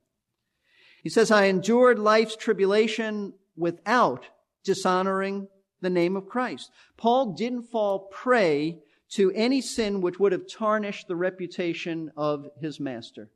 He 1.03 1.09
says, 1.09 1.29
I 1.29 1.47
endured 1.47 1.99
life's 1.99 2.37
tribulation 2.37 3.33
without 3.57 4.27
dishonoring 4.63 5.49
the 5.81 5.89
name 5.89 6.15
of 6.15 6.29
Christ. 6.29 6.71
Paul 6.95 7.33
didn't 7.33 7.63
fall 7.63 8.07
prey 8.09 8.79
to 9.09 9.33
any 9.33 9.59
sin 9.59 9.99
which 9.99 10.21
would 10.21 10.31
have 10.31 10.49
tarnished 10.49 11.09
the 11.09 11.17
reputation 11.17 12.13
of 12.15 12.47
his 12.61 12.79
master. 12.79 13.29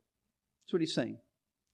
That's 0.64 0.72
what 0.72 0.80
he's 0.80 0.94
saying. 0.94 1.18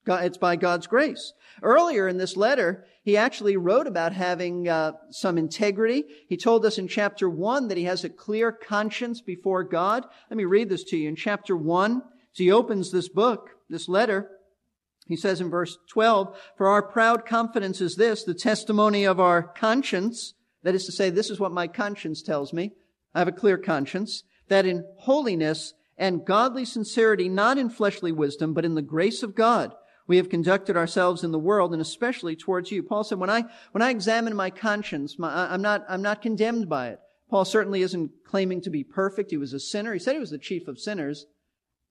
It's 0.06 0.38
by 0.38 0.56
God's 0.56 0.86
grace. 0.86 1.32
Earlier 1.62 2.08
in 2.08 2.16
this 2.16 2.36
letter, 2.36 2.84
he 3.02 3.16
actually 3.16 3.56
wrote 3.56 3.86
about 3.86 4.12
having 4.12 4.68
uh, 4.68 4.92
some 5.10 5.38
integrity. 5.38 6.04
He 6.28 6.36
told 6.36 6.64
us 6.66 6.78
in 6.78 6.88
chapter 6.88 7.28
1 7.28 7.68
that 7.68 7.78
he 7.78 7.84
has 7.84 8.04
a 8.04 8.08
clear 8.08 8.52
conscience 8.52 9.20
before 9.20 9.62
God. 9.62 10.04
Let 10.30 10.36
me 10.36 10.44
read 10.44 10.68
this 10.68 10.84
to 10.84 10.96
you. 10.96 11.08
In 11.08 11.16
chapter 11.16 11.56
1, 11.56 11.96
as 11.96 12.38
he 12.38 12.50
opens 12.50 12.90
this 12.90 13.08
book, 13.08 13.50
this 13.68 13.88
letter, 13.88 14.30
he 15.06 15.16
says 15.16 15.40
in 15.40 15.50
verse 15.50 15.78
12, 15.88 16.36
For 16.56 16.68
our 16.68 16.82
proud 16.82 17.26
confidence 17.26 17.80
is 17.80 17.96
this, 17.96 18.24
the 18.24 18.34
testimony 18.34 19.04
of 19.04 19.20
our 19.20 19.42
conscience. 19.42 20.34
That 20.62 20.74
is 20.74 20.84
to 20.86 20.92
say, 20.92 21.10
this 21.10 21.30
is 21.30 21.38
what 21.38 21.52
my 21.52 21.68
conscience 21.68 22.22
tells 22.22 22.52
me. 22.52 22.72
I 23.14 23.20
have 23.20 23.28
a 23.28 23.32
clear 23.32 23.56
conscience. 23.56 24.24
That 24.48 24.66
in 24.66 24.84
holiness 24.98 25.74
and 25.96 26.24
godly 26.24 26.64
sincerity, 26.64 27.28
not 27.28 27.56
in 27.56 27.70
fleshly 27.70 28.12
wisdom, 28.12 28.52
but 28.52 28.64
in 28.64 28.74
the 28.74 28.82
grace 28.82 29.22
of 29.22 29.34
God, 29.34 29.74
we 30.06 30.16
have 30.18 30.28
conducted 30.28 30.76
ourselves 30.76 31.24
in 31.24 31.32
the 31.32 31.38
world 31.38 31.72
and 31.72 31.82
especially 31.82 32.36
towards 32.36 32.70
you. 32.70 32.82
Paul 32.82 33.04
said, 33.04 33.18
when 33.18 33.30
I, 33.30 33.44
when 33.72 33.82
I 33.82 33.90
examine 33.90 34.36
my 34.36 34.50
conscience, 34.50 35.18
my, 35.18 35.52
I'm 35.52 35.62
not, 35.62 35.84
I'm 35.88 36.02
not 36.02 36.22
condemned 36.22 36.68
by 36.68 36.88
it. 36.88 37.00
Paul 37.28 37.44
certainly 37.44 37.82
isn't 37.82 38.12
claiming 38.24 38.60
to 38.62 38.70
be 38.70 38.84
perfect. 38.84 39.32
He 39.32 39.36
was 39.36 39.52
a 39.52 39.58
sinner. 39.58 39.92
He 39.92 39.98
said 39.98 40.14
he 40.14 40.20
was 40.20 40.30
the 40.30 40.38
chief 40.38 40.68
of 40.68 40.78
sinners. 40.78 41.26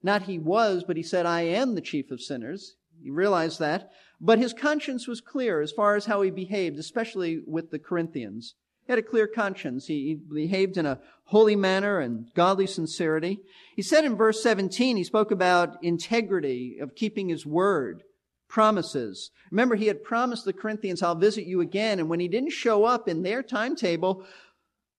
Not 0.02 0.24
he 0.24 0.40
was, 0.40 0.84
but 0.86 0.98
he 0.98 1.04
said, 1.04 1.26
I 1.26 1.42
am 1.42 1.76
the 1.76 1.82
chief 1.82 2.10
of 2.12 2.22
sinners. 2.22 2.76
He 3.04 3.10
realized 3.10 3.60
that. 3.60 3.92
But 4.22 4.40
his 4.40 4.54
conscience 4.54 5.08
was 5.08 5.20
clear 5.20 5.62
as 5.62 5.74
far 5.74 5.96
as 5.96 6.06
how 6.06 6.22
he 6.22 6.32
behaved, 6.32 6.80
especially 6.80 7.42
with 7.46 7.72
the 7.72 7.80
Corinthians. 7.80 8.56
He 8.86 8.92
had 8.92 9.00
a 9.00 9.04
clear 9.04 9.28
conscience. 9.28 9.88
He, 9.88 10.16
behaved 10.32 10.78
in 10.78 10.86
a 10.86 11.00
holy 11.26 11.56
manner 11.56 12.00
and 12.00 12.28
godly 12.36 12.68
sincerity. 12.68 13.40
He 13.76 13.82
said 13.82 14.06
in 14.06 14.16
verse 14.16 14.44
17, 14.44 14.96
he 14.96 15.04
spoke 15.04 15.32
about 15.32 15.84
integrity 15.84 16.78
of 16.80 16.96
keeping 16.96 17.30
his 17.30 17.46
word, 17.46 18.04
promises. 18.48 19.32
Remember, 19.52 19.76
he 19.76 19.88
had 19.88 20.04
promised 20.04 20.46
the 20.46 20.54
Corinthians, 20.54 21.02
I'll 21.02 21.16
visit 21.16 21.46
you 21.46 21.62
again. 21.62 22.00
And 22.00 22.10
when 22.10 22.20
he 22.20 22.28
didn't 22.28 22.52
show 22.52 22.86
up 22.86 23.08
in 23.08 23.24
their 23.24 23.42
timetable, 23.42 24.24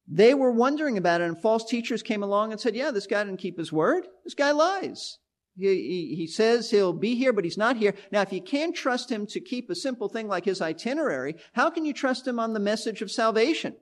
they 0.08 0.34
were 0.34 0.52
wondering 0.52 0.98
about 0.98 1.20
it. 1.20 1.24
And 1.24 1.40
false 1.40 1.64
teachers 1.64 2.02
came 2.02 2.22
along 2.24 2.50
and 2.50 2.60
said, 2.60 2.74
yeah, 2.74 2.90
this 2.90 3.06
guy 3.06 3.22
didn't 3.22 3.38
keep 3.38 3.56
his 3.56 3.72
word. 3.72 4.06
This 4.24 4.34
guy 4.34 4.50
lies. 4.50 5.18
He, 5.58 6.14
he, 6.16 6.26
says 6.26 6.70
he'll 6.70 6.92
be 6.92 7.14
here, 7.14 7.32
but 7.32 7.44
he's 7.44 7.56
not 7.56 7.76
here. 7.76 7.94
Now, 8.10 8.20
if 8.20 8.32
you 8.32 8.42
can't 8.42 8.76
trust 8.76 9.10
him 9.10 9.26
to 9.28 9.40
keep 9.40 9.70
a 9.70 9.74
simple 9.74 10.08
thing 10.08 10.28
like 10.28 10.44
his 10.44 10.60
itinerary, 10.60 11.36
how 11.54 11.70
can 11.70 11.84
you 11.84 11.94
trust 11.94 12.26
him 12.26 12.38
on 12.38 12.52
the 12.52 12.60
message 12.60 13.00
of 13.00 13.10
salvation? 13.10 13.74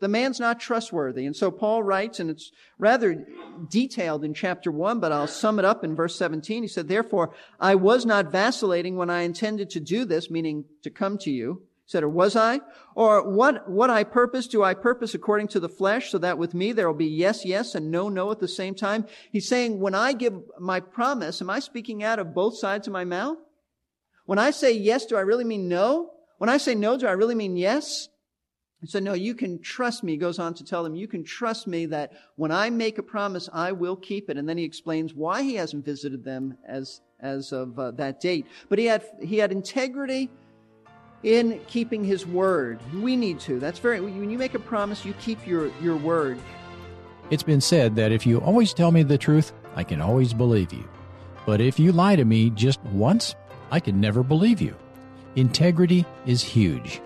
The 0.00 0.08
man's 0.08 0.40
not 0.40 0.60
trustworthy. 0.60 1.24
And 1.26 1.34
so 1.34 1.50
Paul 1.50 1.82
writes, 1.82 2.20
and 2.20 2.30
it's 2.30 2.50
rather 2.78 3.26
detailed 3.70 4.24
in 4.24 4.34
chapter 4.34 4.70
1, 4.70 5.00
but 5.00 5.12
I'll 5.12 5.26
sum 5.26 5.58
it 5.58 5.64
up 5.64 5.84
in 5.84 5.96
verse 5.96 6.16
17. 6.16 6.62
He 6.62 6.68
said, 6.68 6.88
Therefore, 6.88 7.34
I 7.60 7.74
was 7.74 8.04
not 8.04 8.32
vacillating 8.32 8.96
when 8.96 9.10
I 9.10 9.22
intended 9.22 9.70
to 9.70 9.80
do 9.80 10.04
this, 10.04 10.30
meaning 10.30 10.64
to 10.82 10.90
come 10.90 11.18
to 11.18 11.30
you 11.30 11.65
said, 11.86 12.02
or 12.02 12.08
was 12.08 12.34
I? 12.34 12.60
Or 12.94 13.28
what, 13.28 13.70
what 13.70 13.90
I 13.90 14.02
purpose, 14.02 14.48
do 14.48 14.62
I 14.64 14.74
purpose 14.74 15.14
according 15.14 15.48
to 15.48 15.60
the 15.60 15.68
flesh 15.68 16.10
so 16.10 16.18
that 16.18 16.36
with 16.36 16.52
me 16.52 16.72
there 16.72 16.88
will 16.88 16.98
be 16.98 17.06
yes, 17.06 17.44
yes 17.44 17.74
and 17.74 17.90
no, 17.90 18.08
no 18.08 18.30
at 18.32 18.40
the 18.40 18.48
same 18.48 18.74
time? 18.74 19.06
He's 19.30 19.48
saying, 19.48 19.78
when 19.78 19.94
I 19.94 20.12
give 20.12 20.34
my 20.58 20.80
promise, 20.80 21.40
am 21.40 21.48
I 21.48 21.60
speaking 21.60 22.02
out 22.02 22.18
of 22.18 22.34
both 22.34 22.58
sides 22.58 22.88
of 22.88 22.92
my 22.92 23.04
mouth? 23.04 23.38
When 24.24 24.38
I 24.38 24.50
say 24.50 24.72
yes, 24.72 25.06
do 25.06 25.16
I 25.16 25.20
really 25.20 25.44
mean 25.44 25.68
no? 25.68 26.10
When 26.38 26.50
I 26.50 26.56
say 26.56 26.74
no, 26.74 26.98
do 26.98 27.06
I 27.06 27.12
really 27.12 27.36
mean 27.36 27.56
yes? 27.56 28.08
He 28.80 28.88
said, 28.88 29.04
no, 29.04 29.14
you 29.14 29.34
can 29.34 29.62
trust 29.62 30.02
me. 30.02 30.12
He 30.12 30.18
goes 30.18 30.38
on 30.38 30.54
to 30.54 30.64
tell 30.64 30.82
them, 30.82 30.96
you 30.96 31.08
can 31.08 31.24
trust 31.24 31.66
me 31.66 31.86
that 31.86 32.12
when 32.34 32.50
I 32.50 32.68
make 32.68 32.98
a 32.98 33.02
promise, 33.02 33.48
I 33.52 33.72
will 33.72 33.96
keep 33.96 34.28
it. 34.28 34.36
And 34.36 34.48
then 34.48 34.58
he 34.58 34.64
explains 34.64 35.14
why 35.14 35.42
he 35.42 35.54
hasn't 35.54 35.84
visited 35.84 36.24
them 36.24 36.58
as, 36.68 37.00
as 37.20 37.52
of 37.52 37.78
uh, 37.78 37.92
that 37.92 38.20
date. 38.20 38.46
But 38.68 38.78
he 38.78 38.86
had, 38.86 39.04
he 39.22 39.38
had 39.38 39.50
integrity 39.50 40.30
in 41.22 41.60
keeping 41.66 42.04
his 42.04 42.26
word. 42.26 42.78
We 42.94 43.16
need 43.16 43.40
to. 43.40 43.58
That's 43.58 43.78
very, 43.78 44.00
when 44.00 44.30
you 44.30 44.38
make 44.38 44.54
a 44.54 44.58
promise, 44.58 45.04
you 45.04 45.12
keep 45.14 45.46
your, 45.46 45.70
your 45.80 45.96
word. 45.96 46.38
It's 47.30 47.42
been 47.42 47.60
said 47.60 47.96
that 47.96 48.12
if 48.12 48.26
you 48.26 48.40
always 48.40 48.72
tell 48.72 48.92
me 48.92 49.02
the 49.02 49.18
truth, 49.18 49.52
I 49.74 49.82
can 49.82 50.00
always 50.00 50.32
believe 50.32 50.72
you. 50.72 50.88
But 51.44 51.60
if 51.60 51.78
you 51.78 51.92
lie 51.92 52.16
to 52.16 52.24
me 52.24 52.50
just 52.50 52.82
once, 52.84 53.34
I 53.70 53.80
can 53.80 54.00
never 54.00 54.22
believe 54.22 54.60
you. 54.60 54.76
Integrity 55.34 56.04
is 56.24 56.42
huge. 56.42 57.00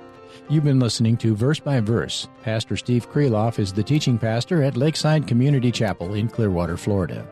You've 0.48 0.64
been 0.64 0.80
listening 0.80 1.16
to 1.18 1.34
Verse 1.34 1.60
by 1.60 1.80
Verse. 1.80 2.28
Pastor 2.42 2.76
Steve 2.76 3.10
Kreloff 3.10 3.58
is 3.58 3.72
the 3.72 3.82
teaching 3.82 4.18
pastor 4.18 4.62
at 4.62 4.76
Lakeside 4.76 5.26
Community 5.26 5.70
Chapel 5.70 6.14
in 6.14 6.28
Clearwater, 6.28 6.76
Florida. 6.76 7.26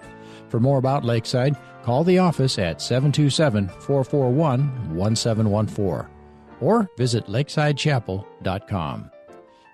For 0.49 0.61
more 0.61 0.79
about 0.79 1.05
Lakeside, 1.05 1.57
call 1.83 2.05
the 2.05 2.19
office 2.19 2.59
at 2.59 2.81
727 2.81 3.69
441 3.69 4.97
1714 4.97 6.18
or 6.61 6.91
visit 6.97 7.27
lakesidechapel.com. 7.27 9.11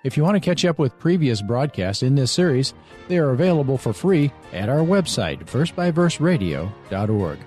If 0.03 0.15
you 0.15 0.23
want 0.23 0.35
to 0.35 0.39
catch 0.39 0.63
up 0.65 0.77
with 0.77 0.99
previous 0.99 1.41
broadcasts 1.41 2.03
in 2.03 2.13
this 2.13 2.31
series, 2.31 2.75
they 3.07 3.17
are 3.17 3.31
available 3.31 3.77
for 3.77 3.91
free 3.91 4.31
at 4.53 4.69
our 4.69 4.81
website, 4.81 5.43
versebyverseradio.org. 5.45 7.39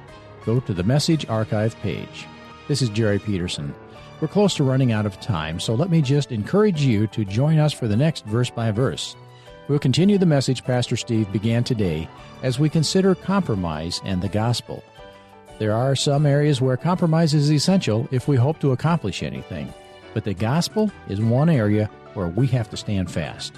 Go 0.45 0.61
to 0.61 0.75
the 0.75 0.83
Message 0.83 1.29
Archive 1.29 1.77
page. 1.77 2.27
This 2.67 2.83
is 2.83 2.89
Jerry 2.89 3.21
Peterson. 3.21 3.73
We're 4.21 4.27
close 4.27 4.55
to 4.57 4.65
running 4.65 4.91
out 4.91 5.07
of 5.07 5.21
time, 5.21 5.61
so 5.61 5.75
let 5.75 5.91
me 5.91 6.03
just 6.03 6.33
encourage 6.33 6.83
you 6.83 7.07
to 7.09 7.25
join 7.25 7.59
us 7.59 7.73
for 7.73 7.87
the 7.87 7.97
next 7.97 8.25
verse 8.27 8.51
by 8.51 8.73
verse. 8.73 9.15
We'll 9.69 9.79
continue 9.79 10.19
the 10.19 10.27
message 10.27 10.65
Pastor 10.65 10.97
Steve 10.97 11.31
began 11.31 11.63
today 11.63 12.09
as 12.43 12.59
we 12.59 12.69
consider 12.69 13.15
compromise 13.15 14.01
and 14.05 14.21
the 14.21 14.29
gospel. 14.29 14.83
There 15.59 15.73
are 15.73 15.97
some 15.97 16.25
areas 16.25 16.61
where 16.61 16.77
compromise 16.77 17.35
is 17.35 17.51
essential 17.51 18.09
if 18.13 18.29
we 18.29 18.37
hope 18.37 18.61
to 18.61 18.71
accomplish 18.71 19.25
anything, 19.25 19.75
but 20.15 20.23
the 20.23 20.33
gospel 20.33 20.93
is 21.09 21.21
one 21.21 21.51
area 21.51 21.91
where 22.15 22.29
we 22.29 22.47
have 22.49 22.71
to 22.71 22.77
stand 22.77 23.11
fast. 23.11 23.55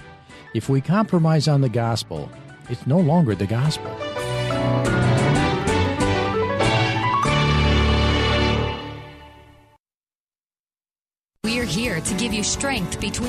If 0.55 0.71
we 0.71 0.81
compromise 0.81 1.47
on 1.47 1.61
the 1.61 1.69
gospel, 1.69 2.31
it's 2.71 2.87
no 2.87 2.99
longer 2.99 3.35
the 3.35 3.47
gospel. 3.47 3.95
We're 11.45 11.65
here 11.67 12.01
to 12.01 12.15
give 12.15 12.33
you 12.33 12.43
strength 12.43 12.99
between. 12.99 13.29